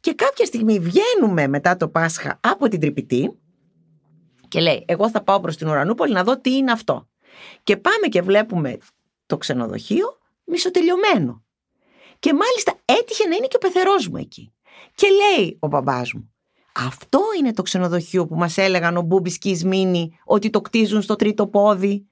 Και 0.00 0.14
κάποια 0.14 0.44
στιγμή 0.44 0.78
βγαίνουμε 0.78 1.46
μετά 1.46 1.76
το 1.76 1.88
Πάσχα 1.88 2.40
από 2.42 2.68
την 2.68 2.80
Τρυπητή 2.80 3.38
και 4.54 4.60
λέει, 4.60 4.84
εγώ 4.86 5.10
θα 5.10 5.22
πάω 5.22 5.40
προς 5.40 5.56
την 5.56 5.68
Ουρανούπολη 5.68 6.12
να 6.12 6.24
δω 6.24 6.40
τι 6.40 6.56
είναι 6.56 6.72
αυτό. 6.72 7.08
Και 7.62 7.76
πάμε 7.76 8.06
και 8.08 8.22
βλέπουμε 8.22 8.78
το 9.26 9.36
ξενοδοχείο 9.36 10.18
μισοτελειωμένο. 10.44 11.44
Και 12.18 12.32
μάλιστα 12.32 12.74
έτυχε 12.84 13.28
να 13.28 13.36
είναι 13.36 13.46
και 13.46 13.56
ο 13.56 13.58
πεθερός 13.58 14.08
μου 14.08 14.16
εκεί. 14.16 14.54
Και 14.94 15.06
λέει 15.08 15.58
ο 15.60 15.66
μπαμπάς 15.66 16.12
μου, 16.12 16.33
Αυτό 16.76 17.20
είναι 17.38 17.52
το 17.52 17.62
ξενοδοχείο 17.62 18.26
που 18.26 18.34
μας 18.34 18.56
έλεγαν 18.56 18.96
ο 18.96 19.02
Μπούμπης 19.02 19.38
και 19.38 19.48
η 19.48 19.56
Σμήνη 19.56 20.18
ότι 20.24 20.50
το 20.50 20.60
κτίζουν 20.60 21.02
στο 21.02 21.16
τρίτο 21.16 21.46
πόδι. 21.46 22.06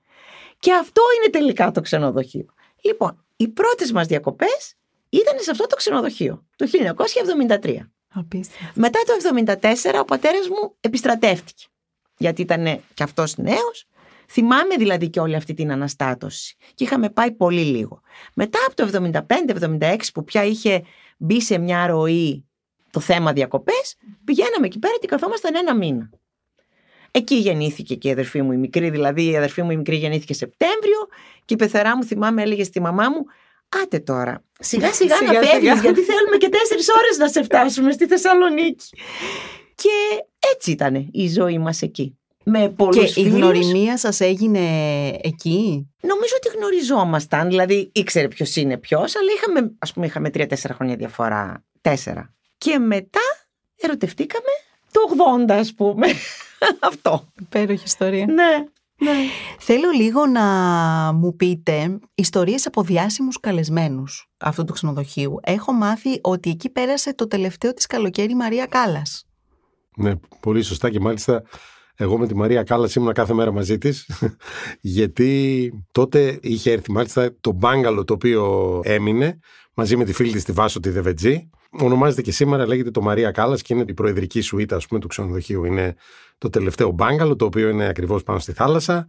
Και 0.58 0.72
αυτό 0.72 1.02
είναι 1.16 1.30
τελικά 1.30 1.70
το 1.70 1.80
ξενοδοχείο. 1.80 2.46
Λοιπόν, 2.80 3.24
οι 3.36 3.48
πρώτες 3.48 3.92
μας 3.92 4.06
διακοπές 4.06 4.74
ήταν 5.08 5.38
σε 5.38 5.50
αυτό 5.50 5.66
το 5.66 5.76
ξενοδοχείο 5.76 6.44
το 6.56 6.66
1973. 7.62 7.76
Απίστευτο. 8.14 8.72
Μετά 8.74 8.98
το 9.06 9.12
1974 9.60 10.00
ο 10.00 10.04
πατέρας 10.04 10.48
μου 10.48 10.74
επιστρατεύτηκε. 10.80 11.64
Γιατί 12.16 12.42
ήταν 12.42 12.80
και 12.94 13.02
αυτός 13.02 13.36
νέος. 13.36 13.86
Θυμάμαι 14.28 14.76
δηλαδή 14.76 15.10
και 15.10 15.20
όλη 15.20 15.34
αυτή 15.34 15.54
την 15.54 15.72
αναστάτωση. 15.72 16.56
Και 16.74 16.84
είχαμε 16.84 17.10
πάει 17.10 17.32
πολύ 17.32 17.62
λίγο. 17.62 18.00
Μετά 18.34 18.58
από 18.66 18.76
το 18.76 19.10
75-76 19.78 19.96
που 20.14 20.24
πια 20.24 20.44
είχε 20.44 20.82
μπει 21.16 21.42
σε 21.42 21.58
μια 21.58 21.86
ροή 21.86 22.44
το 22.92 23.00
θέμα 23.00 23.32
διακοπές, 23.32 23.96
πηγαίναμε 24.24 24.66
εκεί 24.66 24.78
πέρα 24.78 24.94
και 25.00 25.06
καθόμασταν 25.06 25.54
ένα 25.54 25.76
μήνα. 25.76 26.10
Εκεί 27.10 27.34
γεννήθηκε 27.34 27.94
και 27.94 28.08
η 28.08 28.10
αδερφή 28.10 28.42
μου 28.42 28.52
η 28.52 28.56
μικρή, 28.56 28.90
δηλαδή 28.90 29.30
η 29.30 29.36
αδερφή 29.36 29.62
μου 29.62 29.70
η 29.70 29.76
μικρή 29.76 29.96
γεννήθηκε 29.96 30.34
Σεπτέμβριο 30.34 30.98
και 31.44 31.54
η 31.54 31.56
πεθερά 31.56 31.96
μου 31.96 32.04
θυμάμαι 32.04 32.42
έλεγε 32.42 32.64
στη 32.64 32.80
μαμά 32.80 33.08
μου 33.08 33.24
Άτε 33.82 33.98
τώρα, 33.98 34.44
σιγά 34.58 34.92
σιγά, 34.92 35.16
Σιγά, 35.18 35.32
να 35.32 35.40
σιγά. 35.40 35.52
φεύγεις 35.52 35.80
γιατί 35.80 36.00
θέλουμε 36.00 36.36
και 36.36 36.48
τέσσερις 36.48 36.88
ώρες 36.88 37.18
να 37.18 37.28
σε 37.28 37.42
φτάσουμε 37.42 37.92
στη 37.92 38.06
Θεσσαλονίκη. 38.06 38.86
Και 39.74 40.24
έτσι 40.56 40.70
ήταν 40.70 41.08
η 41.12 41.28
ζωή 41.28 41.58
μας 41.58 41.82
εκεί. 41.82 42.16
Με 42.44 42.60
Και 42.60 42.68
πολλούς 42.68 43.10
η 43.16 43.22
φίλους. 43.22 43.32
γνωριμία 43.38 43.98
σας 43.98 44.20
έγινε 44.20 44.60
εκεί; 45.22 45.88
Νομίζω 46.00 46.34
ότι 46.36 46.56
γνωριζόμασταν, 46.56 47.48
δηλαδή 47.48 47.90
ήξερε 47.94 48.28
ποιος 48.28 48.56
είναι 48.56 48.76
ποιος, 48.78 49.16
αλλά 49.16 49.30
είχαμε, 49.36 49.74
ας 49.78 49.92
πούμε, 49.92 50.06
είχαμε 50.06 50.30
τρία-τέσσερα 50.30 50.74
χρόνια 50.74 50.96
διαφορά. 50.96 51.64
Τέσσερα. 51.80 52.34
Και 52.62 52.78
μετά 52.78 53.20
ερωτευτήκαμε 53.76 54.50
το 54.90 55.00
80, 55.48 55.52
ας 55.52 55.74
πούμε. 55.74 56.06
Αυτό. 56.90 57.32
Υπέροχη 57.40 57.84
ιστορία. 57.84 58.26
Ναι, 58.26 58.64
ναι. 58.96 59.12
Θέλω 59.58 59.90
λίγο 59.90 60.26
να 60.26 60.42
μου 61.12 61.36
πείτε 61.36 61.98
ιστορίες 62.14 62.66
από 62.66 62.82
διάσημους 62.82 63.40
καλεσμένους 63.40 64.30
αυτού 64.38 64.64
του 64.64 64.72
ξενοδοχείου. 64.72 65.38
Έχω 65.42 65.72
μάθει 65.72 66.18
ότι 66.22 66.50
εκεί 66.50 66.70
πέρασε 66.70 67.14
το 67.14 67.26
τελευταίο 67.26 67.74
της 67.74 67.86
καλοκαίρι 67.86 68.32
η 68.32 68.34
Μαρία 68.34 68.66
Κάλλας. 68.66 69.26
Ναι, 69.96 70.12
πολύ 70.40 70.62
σωστά 70.62 70.90
και 70.90 71.00
μάλιστα 71.00 71.42
εγώ 71.96 72.18
με 72.18 72.26
τη 72.26 72.34
Μαρία 72.34 72.62
Κάλλας 72.62 72.94
ήμουν 72.94 73.12
κάθε 73.12 73.34
μέρα 73.34 73.52
μαζί 73.52 73.78
της 73.78 74.10
γιατί 74.80 75.72
τότε 75.92 76.38
είχε 76.42 76.72
έρθει 76.72 76.92
μάλιστα 76.92 77.34
το 77.40 77.52
μπάγκαλο 77.52 78.04
το 78.04 78.12
οποίο 78.12 78.80
έμεινε 78.84 79.38
μαζί 79.74 79.96
με 79.96 80.04
τη 80.04 80.12
φίλη 80.12 80.32
της 80.32 80.44
τη 80.44 80.52
Βάσο 80.52 80.80
τη 80.80 80.90
Δεβετζή 80.90 81.50
ονομάζεται 81.80 82.22
και 82.22 82.32
σήμερα 82.32 82.66
λέγεται 82.66 82.90
το 82.90 83.02
Μαρία 83.02 83.30
Κάλλας 83.30 83.62
και 83.62 83.74
είναι 83.74 83.84
η 83.88 83.94
προεδρική 83.94 84.40
σουίτα 84.40 84.76
ας 84.76 84.86
πούμε 84.86 85.00
του 85.00 85.08
ξενοδοχείου 85.08 85.64
είναι 85.64 85.94
το 86.38 86.50
τελευταίο 86.50 86.90
μπάγκαλο 86.90 87.36
το 87.36 87.44
οποίο 87.44 87.68
είναι 87.68 87.86
ακριβώς 87.86 88.22
πάνω 88.22 88.38
στη 88.38 88.52
θάλασσα 88.52 89.06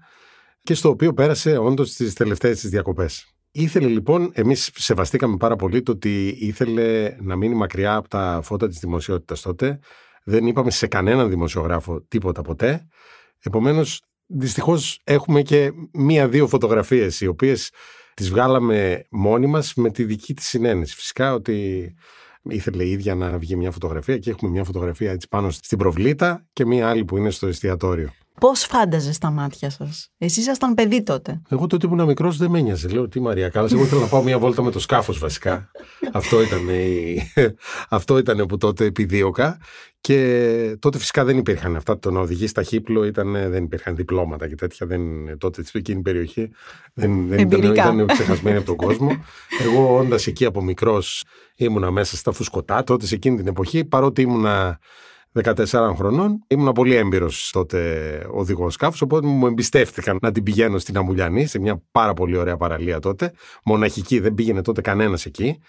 και 0.63 0.73
στο 0.73 0.89
οποίο 0.89 1.13
πέρασε 1.13 1.57
όντως 1.57 1.93
τις 1.93 2.13
τελευταίες 2.13 2.59
της 2.59 2.69
διακοπές. 2.69 3.33
Ήθελε 3.51 3.87
λοιπόν, 3.87 4.31
εμείς 4.33 4.69
σεβαστήκαμε 4.73 5.37
πάρα 5.37 5.55
πολύ 5.55 5.81
το 5.81 5.91
ότι 5.91 6.27
ήθελε 6.39 7.15
να 7.19 7.35
μείνει 7.35 7.55
μακριά 7.55 7.95
από 7.95 8.07
τα 8.07 8.39
φώτα 8.43 8.67
της 8.67 8.79
δημοσιότητας 8.79 9.41
τότε 9.41 9.79
δεν 10.23 10.47
είπαμε 10.47 10.71
σε 10.71 10.87
κανέναν 10.87 11.29
δημοσιογράφο 11.29 12.01
τίποτα 12.07 12.41
ποτέ. 12.41 12.87
Επομένως, 13.39 14.01
δυστυχώς 14.25 14.99
έχουμε 15.03 15.41
και 15.41 15.71
μία-δύο 15.93 16.47
φωτογραφίες 16.47 17.21
οι 17.21 17.27
οποίες 17.27 17.71
τις 18.13 18.29
βγάλαμε 18.29 19.05
μόνοι 19.09 19.47
μας 19.47 19.73
με 19.73 19.91
τη 19.91 20.03
δική 20.03 20.33
της 20.33 20.47
συνένεση. 20.47 20.95
Φυσικά 20.95 21.33
ότι 21.33 21.93
ήθελε 22.49 22.83
η 22.83 22.91
ίδια 22.91 23.15
να 23.15 23.37
βγει 23.37 23.55
μια 23.55 23.71
φωτογραφία 23.71 24.17
και 24.17 24.29
έχουμε 24.29 24.51
μια 24.51 24.63
φωτογραφία 24.63 25.11
έτσι 25.11 25.27
πάνω 25.27 25.49
στην 25.49 25.77
προβλήτα 25.77 26.45
και 26.53 26.65
μία 26.65 26.89
άλλη 26.89 27.05
που 27.05 27.17
είναι 27.17 27.29
στο 27.29 27.47
εστιατόριο. 27.47 28.09
Πώς 28.39 28.63
φάνταζες 28.63 29.15
στα 29.15 29.29
μάτια 29.31 29.69
σας; 29.69 30.09
Εσείς 30.17 30.37
ήσασταν 30.37 30.73
παιδί 30.73 31.03
τότε. 31.03 31.41
Εγώ 31.49 31.67
τότε 31.67 31.87
ήμουν 31.87 32.05
μικρός, 32.05 32.37
δεν 32.37 32.49
με 32.49 32.59
ένοιαζε. 32.59 32.87
Λέω 32.87 33.07
τι 33.07 33.19
Μαρία 33.19 33.49
Κάλλα. 33.49 33.69
Εγώ 33.71 33.83
ήθελα 33.83 34.01
να 34.01 34.07
πάω 34.07 34.23
μια 34.23 34.39
βόλτα 34.39 34.63
με 34.63 34.71
το 34.71 34.79
σκάφος 34.79 35.19
βασικά. 35.19 35.71
Αυτό 36.11 36.41
ήταν, 36.41 36.69
η... 36.69 37.17
Αυτό 37.89 38.17
ήταν 38.17 38.45
που 38.45 38.57
τότε 38.57 38.85
επιδίωκα. 38.85 39.57
Και 40.01 40.77
τότε 40.79 40.97
φυσικά 40.97 41.23
δεν 41.23 41.37
υπήρχαν 41.37 41.75
αυτά. 41.75 41.99
Το 41.99 42.11
να 42.11 42.19
οδηγείς 42.19 42.49
στα 42.49 42.63
χύπλο 42.63 43.03
ήταν, 43.03 43.31
δεν 43.31 43.63
υπήρχαν 43.63 43.95
διπλώματα 43.95 44.47
και 44.47 44.55
τέτοια. 44.55 44.87
Δεν, 44.87 45.01
τότε 45.37 45.63
στην 45.63 45.79
εκείνη 45.79 46.01
περιοχή 46.01 46.49
δεν, 46.93 47.27
δεν 47.27 47.39
ήταν, 47.39 47.59
Εμπειρικά. 47.59 47.93
ήταν 47.93 48.07
ξεχασμένοι 48.07 48.57
από 48.57 48.65
τον 48.65 48.75
κόσμο. 48.75 49.23
Εγώ 49.63 49.97
όντας 49.97 50.27
εκεί 50.27 50.45
από 50.45 50.61
μικρός 50.61 51.23
ήμουνα 51.55 51.91
μέσα 51.91 52.15
στα 52.15 52.31
φουσκωτά. 52.31 52.83
Τότε 52.83 53.05
σε 53.05 53.15
εκείνη 53.15 53.37
την 53.37 53.47
εποχή, 53.47 53.85
παρότι 53.85 54.21
ήμουνα 54.21 54.79
14 55.41 55.93
χρονών. 55.95 56.43
Ήμουν 56.47 56.71
πολύ 56.71 56.95
έμπειρος 56.95 57.49
τότε 57.53 58.27
οδηγός 58.31 58.73
σκάφους, 58.73 59.01
οπότε 59.01 59.27
μου 59.27 59.47
εμπιστεύτηκαν 59.47 60.17
να 60.21 60.31
την 60.31 60.43
πηγαίνω 60.43 60.77
στην 60.77 60.97
Αμουλιανή, 60.97 61.45
σε 61.45 61.59
μια 61.59 61.81
πάρα 61.91 62.13
πολύ 62.13 62.37
ωραία 62.37 62.57
παραλία 62.57 62.99
τότε. 62.99 63.33
Μοναχική, 63.65 64.19
δεν 64.19 64.33
πήγαινε 64.33 64.61
τότε 64.61 64.81
κανένας 64.81 65.25
εκεί. 65.25 65.59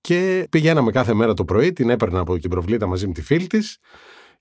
Και 0.00 0.46
πηγαίναμε 0.50 0.90
κάθε 0.90 1.14
μέρα 1.14 1.34
το 1.34 1.44
πρωί, 1.44 1.72
την 1.72 1.90
έπαιρνα 1.90 2.20
από 2.20 2.38
την 2.38 2.50
προβλήτα 2.50 2.86
μαζί 2.86 3.06
με 3.06 3.12
τη 3.12 3.22
φίλη 3.22 3.46
της 3.46 3.78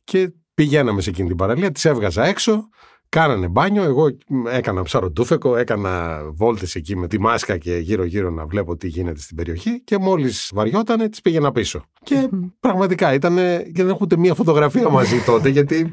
και 0.04 0.34
πηγαίναμε 0.54 1.02
σε 1.02 1.10
εκείνη 1.10 1.28
την 1.28 1.38
παραλία, 1.38 1.72
της 1.72 1.86
έβγαζα 1.86 2.26
έξω. 2.26 2.70
Κάνανε 3.10 3.48
μπάνιο, 3.48 3.84
εγώ 3.84 4.08
έκανα 4.50 4.82
ψαροντούφεκο, 4.82 5.56
έκανα 5.56 6.22
βόλτες 6.34 6.76
εκεί 6.76 6.96
με 6.96 7.08
τη 7.08 7.20
μάσκα 7.20 7.58
και 7.58 7.78
γύρω-γύρω 7.78 8.30
να 8.30 8.46
βλέπω 8.46 8.78
τι 8.78 8.88
γίνεται 8.88 9.20
στην 9.20 9.36
περιοχή 9.36 9.84
και 9.84 9.98
μόλις 9.98 10.52
βαριότανε 10.54 11.10
τις 11.10 11.22
πήγαινα 11.22 11.52
πίσω. 11.52 11.84
Και 12.10 12.30
πραγματικά 12.60 13.14
ήταν 13.14 13.36
και 13.74 13.84
δεν 13.84 13.88
έχω 13.90 13.98
ούτε 14.02 14.18
μία 14.18 14.34
φωτογραφία 14.34 14.90
μαζί 14.90 15.24
τότε 15.26 15.50
γιατί 15.50 15.92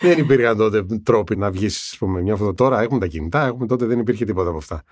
δεν 0.00 0.18
υπήρχαν 0.18 0.56
τότε 0.56 0.86
τρόποι 1.02 1.36
να 1.36 1.50
βγεις 1.50 1.96
πούμε, 1.98 2.22
μια 2.22 2.36
φωτο... 2.36 2.54
Τώρα 2.54 2.80
έχουμε 2.80 3.00
τα 3.00 3.06
κινητά, 3.06 3.46
έχουμε 3.46 3.66
τότε 3.66 3.86
δεν 3.86 3.98
υπήρχε 3.98 4.24
τίποτα 4.24 4.48
από 4.48 4.58
αυτά. 4.58 4.82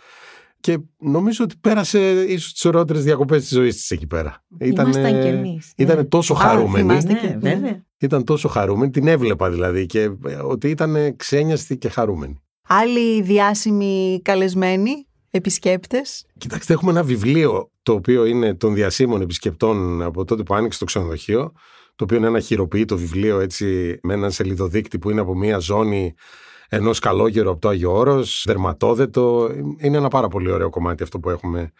Και 0.60 0.78
νομίζω 0.98 1.44
ότι 1.44 1.54
πέρασε 1.60 2.24
ίσως 2.28 2.52
τις 2.52 2.64
ωραιότερες 2.64 3.04
διακοπές 3.04 3.40
της 3.40 3.50
ζωής 3.50 3.76
της 3.76 3.90
εκεί 3.90 4.06
πέρα. 4.06 4.44
Ήμασταν 4.58 5.20
κι 5.20 5.26
εμείς, 5.26 5.72
ναι. 5.76 5.84
Ήταν 5.84 6.08
τόσο 6.08 6.34
Α, 6.34 6.36
χαρούμενη. 6.36 6.88
θυμάστε. 6.88 7.38
Ναι, 7.40 7.54
βέβαια. 7.54 7.84
Ήταν 7.98 8.24
τόσο 8.24 8.48
χαρούμενη, 8.48 8.90
την 8.90 9.06
έβλεπα 9.08 9.50
δηλαδή 9.50 9.86
και 9.86 10.00
ε, 10.00 10.34
ότι 10.34 10.68
ήταν 10.68 11.16
ξένιαστη 11.16 11.76
και 11.76 11.88
χαρούμενη. 11.88 12.42
Άλλοι 12.68 13.22
διάσημοι 13.22 14.20
καλεσμένοι, 14.24 15.06
επισκέπτες; 15.32 16.26
Κοιτάξτε, 16.38 16.72
έχουμε 16.72 16.90
ένα 16.90 17.02
βιβλίο 17.02 17.70
το 17.82 17.92
οποίο 17.92 18.24
είναι 18.24 18.54
των 18.54 18.74
διασύμων 18.74 19.20
επισκεπτών 19.20 20.02
από 20.02 20.24
τότε 20.24 20.42
που 20.42 20.54
άνοιξε 20.54 20.78
το 20.78 20.84
ξενοδοχείο. 20.84 21.52
Το 21.96 22.04
οποίο 22.04 22.16
είναι 22.16 22.26
ένα 22.26 22.40
χειροποίητο 22.40 22.96
βιβλίο 22.96 23.40
έτσι 23.40 23.98
με 24.02 24.14
έναν 24.14 24.30
σελιδοδείκτη 24.30 24.98
που 24.98 25.10
είναι 25.10 25.20
από 25.20 25.34
μια 25.34 25.58
ζώνη 25.58 26.14
ενός 26.68 26.98
καλόγερου 26.98 27.50
από 27.50 27.60
το 27.60 27.68
Άγιο 27.68 27.92
Όρος, 27.92 28.44
δερματόδετο. 28.46 29.50
Είναι 29.78 29.96
ένα 29.96 30.08
πάρα 30.08 30.28
πολύ 30.28 30.50
ωραίο 30.50 30.70
κομμάτι 30.70 31.02
αυτό 31.02 31.18
που 31.18 31.30
έχουμε 31.30 31.72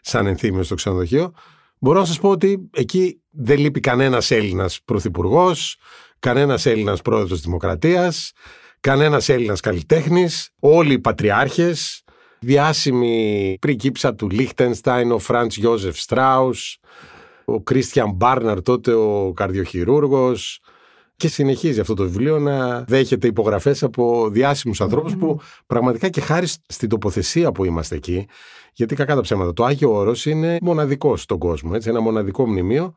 σαν 0.00 0.26
ενθύμιο 0.26 0.62
στο 0.62 0.74
ξενοδοχείο. 0.74 1.32
Μπορώ 1.78 1.98
να 1.98 2.04
σας 2.04 2.20
πω 2.20 2.28
ότι 2.28 2.70
εκεί 2.72 3.22
δεν 3.30 3.58
λείπει 3.58 3.80
κανένας 3.80 4.30
Έλληνας 4.30 4.80
πρωθυπουργός, 4.84 5.76
κανένας 6.18 6.66
Έλληνας 6.66 7.02
πρόεδρος 7.02 7.40
Δημοκρατίας, 7.40 8.32
κανένας 8.80 9.28
Έλληνας 9.28 9.60
καλλιτέχνης, 9.60 10.50
όλοι 10.58 10.92
οι 10.92 10.98
πατριάρχες, 10.98 12.04
διάσημη 12.40 13.56
πριγκίψα 13.60 14.14
του 14.14 14.30
Λίχτενστάιν, 14.30 15.12
ο 15.12 15.18
Φραντς 15.18 15.56
Γιώζεφ 15.56 15.98
Στράους, 15.98 16.78
ο 17.44 17.62
Κρίστιαν 17.62 18.12
Μπάρναρ 18.12 18.62
τότε 18.62 18.92
ο 18.92 19.32
καρδιοχειρούργος 19.36 20.60
και 21.16 21.28
συνεχίζει 21.28 21.80
αυτό 21.80 21.94
το 21.94 22.02
βιβλίο 22.02 22.38
να 22.38 22.80
δέχεται 22.80 23.26
υπογραφές 23.26 23.82
από 23.82 24.28
διάσημους 24.30 24.80
ανθρώπους 24.80 25.16
που 25.16 25.40
πραγματικά 25.66 26.08
και 26.08 26.20
χάρη 26.20 26.46
στην 26.66 26.88
τοποθεσία 26.88 27.52
που 27.52 27.64
είμαστε 27.64 27.94
εκεί 27.96 28.26
γιατί 28.72 28.94
κακά 28.94 29.14
τα 29.14 29.20
ψέματα 29.20 29.52
το 29.52 29.64
Άγιο 29.64 29.92
Όρος 29.92 30.26
είναι 30.26 30.58
μοναδικό 30.62 31.16
στον 31.16 31.38
κόσμο 31.38 31.70
έτσι, 31.74 31.88
ένα 31.88 32.00
μοναδικό 32.00 32.46
μνημείο 32.46 32.94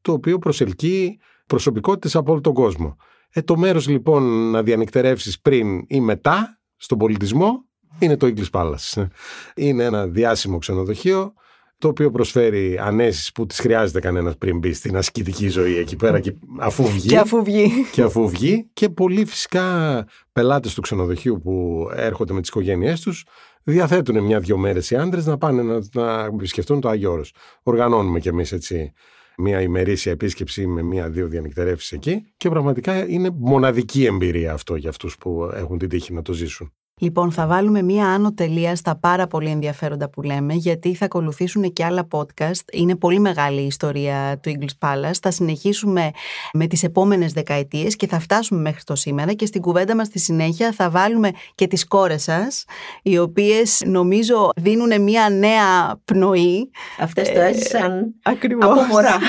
το 0.00 0.12
οποίο 0.12 0.38
προσελκύει 0.38 1.18
προσωπικότητες 1.46 2.16
από 2.16 2.32
όλο 2.32 2.40
τον 2.40 2.54
κόσμο. 2.54 2.96
Ε, 3.32 3.42
το 3.42 3.56
μέρος 3.56 3.88
λοιπόν 3.88 4.50
να 4.50 4.62
διανυκτερεύσεις 4.62 5.40
πριν 5.40 5.84
ή 5.86 6.00
μετά 6.00 6.60
στον 6.76 6.98
πολιτισμό 6.98 7.65
είναι 7.98 8.16
το 8.16 8.32
English 8.34 8.50
Palace. 8.50 9.06
Είναι 9.54 9.84
ένα 9.84 10.06
διάσημο 10.06 10.58
ξενοδοχείο 10.58 11.32
το 11.78 11.88
οποίο 11.88 12.10
προσφέρει 12.10 12.78
ανέσεις 12.78 13.32
που 13.32 13.46
τις 13.46 13.58
χρειάζεται 13.58 14.00
κανένας 14.00 14.36
πριν 14.36 14.58
μπει 14.58 14.72
στην 14.72 14.96
ασκητική 14.96 15.48
ζωή 15.48 15.76
εκεί 15.76 15.96
πέρα 15.96 16.20
και 16.20 16.34
αφού 16.58 16.86
βγει 16.86 17.08
Και 17.08 17.18
αφού 17.18 17.42
βγει. 17.44 17.70
και 17.92 18.02
αφού 18.02 18.28
βγει 18.28 18.70
και 18.72 18.88
πολλοί 18.88 19.24
φυσικά 19.24 20.06
πελάτες 20.32 20.74
του 20.74 20.80
ξενοδοχείου 20.80 21.40
που 21.42 21.86
έρχονται 21.94 22.32
με 22.32 22.40
τις 22.40 22.48
οικογένειές 22.48 23.00
τους 23.00 23.24
διαθέτουν 23.62 24.24
μια-δυο 24.24 24.56
μέρες 24.56 24.90
οι 24.90 24.96
άντρες 24.96 25.26
να 25.26 25.38
πάνε 25.38 25.62
να, 25.62 25.80
να 25.92 26.24
επισκεφτούν 26.24 26.80
το 26.80 26.88
Άγιο 26.88 27.12
Όρος. 27.12 27.32
Οργανώνουμε 27.62 28.20
κι 28.20 28.28
εμείς 28.28 28.52
έτσι 28.52 28.92
μια 29.36 29.60
ημερήσια 29.60 30.12
επίσκεψη 30.12 30.66
με 30.66 30.82
μια-δύο 30.82 31.28
διανυκτερεύσεις 31.28 31.92
εκεί 31.92 32.32
και 32.36 32.48
πραγματικά 32.48 33.08
είναι 33.08 33.30
μοναδική 33.34 34.04
εμπειρία 34.04 34.52
αυτό 34.52 34.76
για 34.76 34.88
αυτούς 34.90 35.16
που 35.18 35.50
έχουν 35.54 35.78
την 35.78 35.88
τύχη 35.88 36.12
να 36.12 36.22
το 36.22 36.32
ζήσουν. 36.32 36.72
Λοιπόν, 37.00 37.32
θα 37.32 37.46
βάλουμε 37.46 37.82
μία 37.82 38.06
άνω 38.06 38.32
τελεία 38.32 38.76
στα 38.76 38.96
πάρα 38.96 39.26
πολύ 39.26 39.50
ενδιαφέροντα 39.50 40.10
που 40.10 40.22
λέμε, 40.22 40.54
γιατί 40.54 40.94
θα 40.94 41.04
ακολουθήσουν 41.04 41.72
και 41.72 41.84
άλλα 41.84 42.08
podcast. 42.10 42.60
Είναι 42.72 42.96
πολύ 42.96 43.18
μεγάλη 43.18 43.60
η 43.60 43.66
ιστορία 43.66 44.38
του 44.42 44.50
English 44.50 44.88
Palace. 44.88 45.14
Θα 45.22 45.30
συνεχίσουμε 45.30 46.10
με 46.52 46.66
τις 46.66 46.82
επόμενες 46.82 47.32
δεκαετίες 47.32 47.96
και 47.96 48.06
θα 48.06 48.18
φτάσουμε 48.18 48.60
μέχρι 48.60 48.82
το 48.84 48.94
σήμερα 48.94 49.32
και 49.32 49.46
στην 49.46 49.60
κουβέντα 49.60 49.94
μας 49.94 50.06
στη 50.06 50.18
συνέχεια 50.18 50.72
θα 50.72 50.90
βάλουμε 50.90 51.30
και 51.54 51.66
τις 51.66 51.86
κόρες 51.86 52.22
σας, 52.22 52.64
οι 53.02 53.18
οποίες 53.18 53.82
νομίζω 53.86 54.50
δίνουν 54.56 55.02
μία 55.02 55.28
νέα 55.28 56.00
πνοή. 56.04 56.70
Αυτές 56.98 57.32
το 57.32 57.40
έζησαν 57.40 58.14
Ακριβώς. 58.22 58.70
από 58.70 58.82
μωρά. 58.82 59.18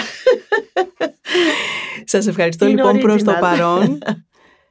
Σας 2.03 2.27
ευχαριστώ 2.27 2.65
Είναι 2.67 2.75
λοιπόν 2.75 2.99
προς 2.99 3.23
το 3.23 3.31
original. 3.31 3.39
παρόν 3.39 3.97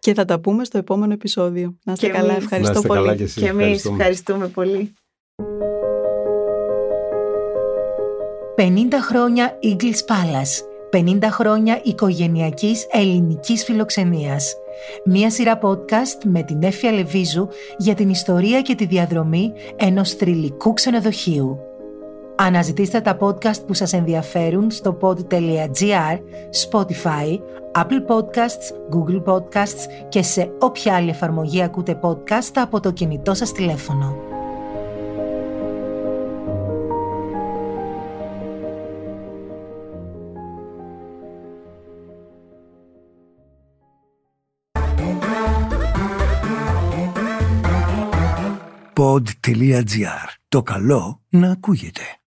και 0.06 0.14
θα 0.14 0.24
τα 0.24 0.40
πούμε 0.40 0.64
στο 0.64 0.78
επόμενο 0.78 1.12
επεισόδιο. 1.12 1.76
Να 1.84 1.92
είστε 1.92 2.06
Και 2.06 2.12
καλά, 2.12 2.30
εμείς. 2.30 2.42
ευχαριστώ 2.44 2.72
Να 2.72 2.78
είστε 2.78 2.88
πολύ. 2.88 3.00
καλά 3.00 3.16
και 3.16 3.22
εσείς. 3.22 3.42
και 3.42 3.48
εμείς 3.48 3.60
Ευχαριστούμε. 3.64 3.96
ευχαριστούμε 3.96 4.48
πολύ. 4.48 4.92
50 8.56 9.00
χρόνια 9.08 9.58
Eagles 9.62 10.00
Palace. 10.12 10.64
50 10.90 11.18
χρόνια 11.30 11.80
οικογενειακής 11.84 12.86
ελληνικής 12.90 13.64
φιλοξενίας. 13.64 14.54
Μία 15.04 15.30
σειρά 15.30 15.58
podcast 15.62 16.24
με 16.24 16.42
την 16.42 16.62
Έφια 16.62 16.92
Λεβίζου 16.92 17.48
για 17.78 17.94
την 17.94 18.08
ιστορία 18.08 18.60
και 18.62 18.74
τη 18.74 18.86
διαδρομή 18.86 19.52
ενός 19.76 20.12
θρηλυκού 20.12 20.72
ξενοδοχείου. 20.72 21.58
Αναζητήστε 22.38 23.00
τα 23.00 23.16
podcast 23.20 23.66
που 23.66 23.74
σας 23.74 23.92
ενδιαφέρουν 23.92 24.70
στο 24.70 24.98
pod.gr, 25.00 26.18
Spotify, 26.70 27.38
Apple 27.74 28.06
Podcasts, 28.08 28.94
Google 28.94 29.22
Podcasts 29.24 30.06
και 30.08 30.22
σε 30.22 30.50
όποια 30.58 30.94
άλλη 30.94 31.10
εφαρμογή 31.10 31.62
ακούτε 31.62 31.98
podcast 32.02 32.52
από 32.54 32.80
το 32.80 32.90
κινητό 32.90 33.34
σας 33.34 33.52
τηλέφωνο. 33.52 34.16
pod.gr. 48.94 50.28
Το 50.48 50.62
καλό 50.62 51.22
να 51.28 51.50
ακούγεται. 51.50 52.20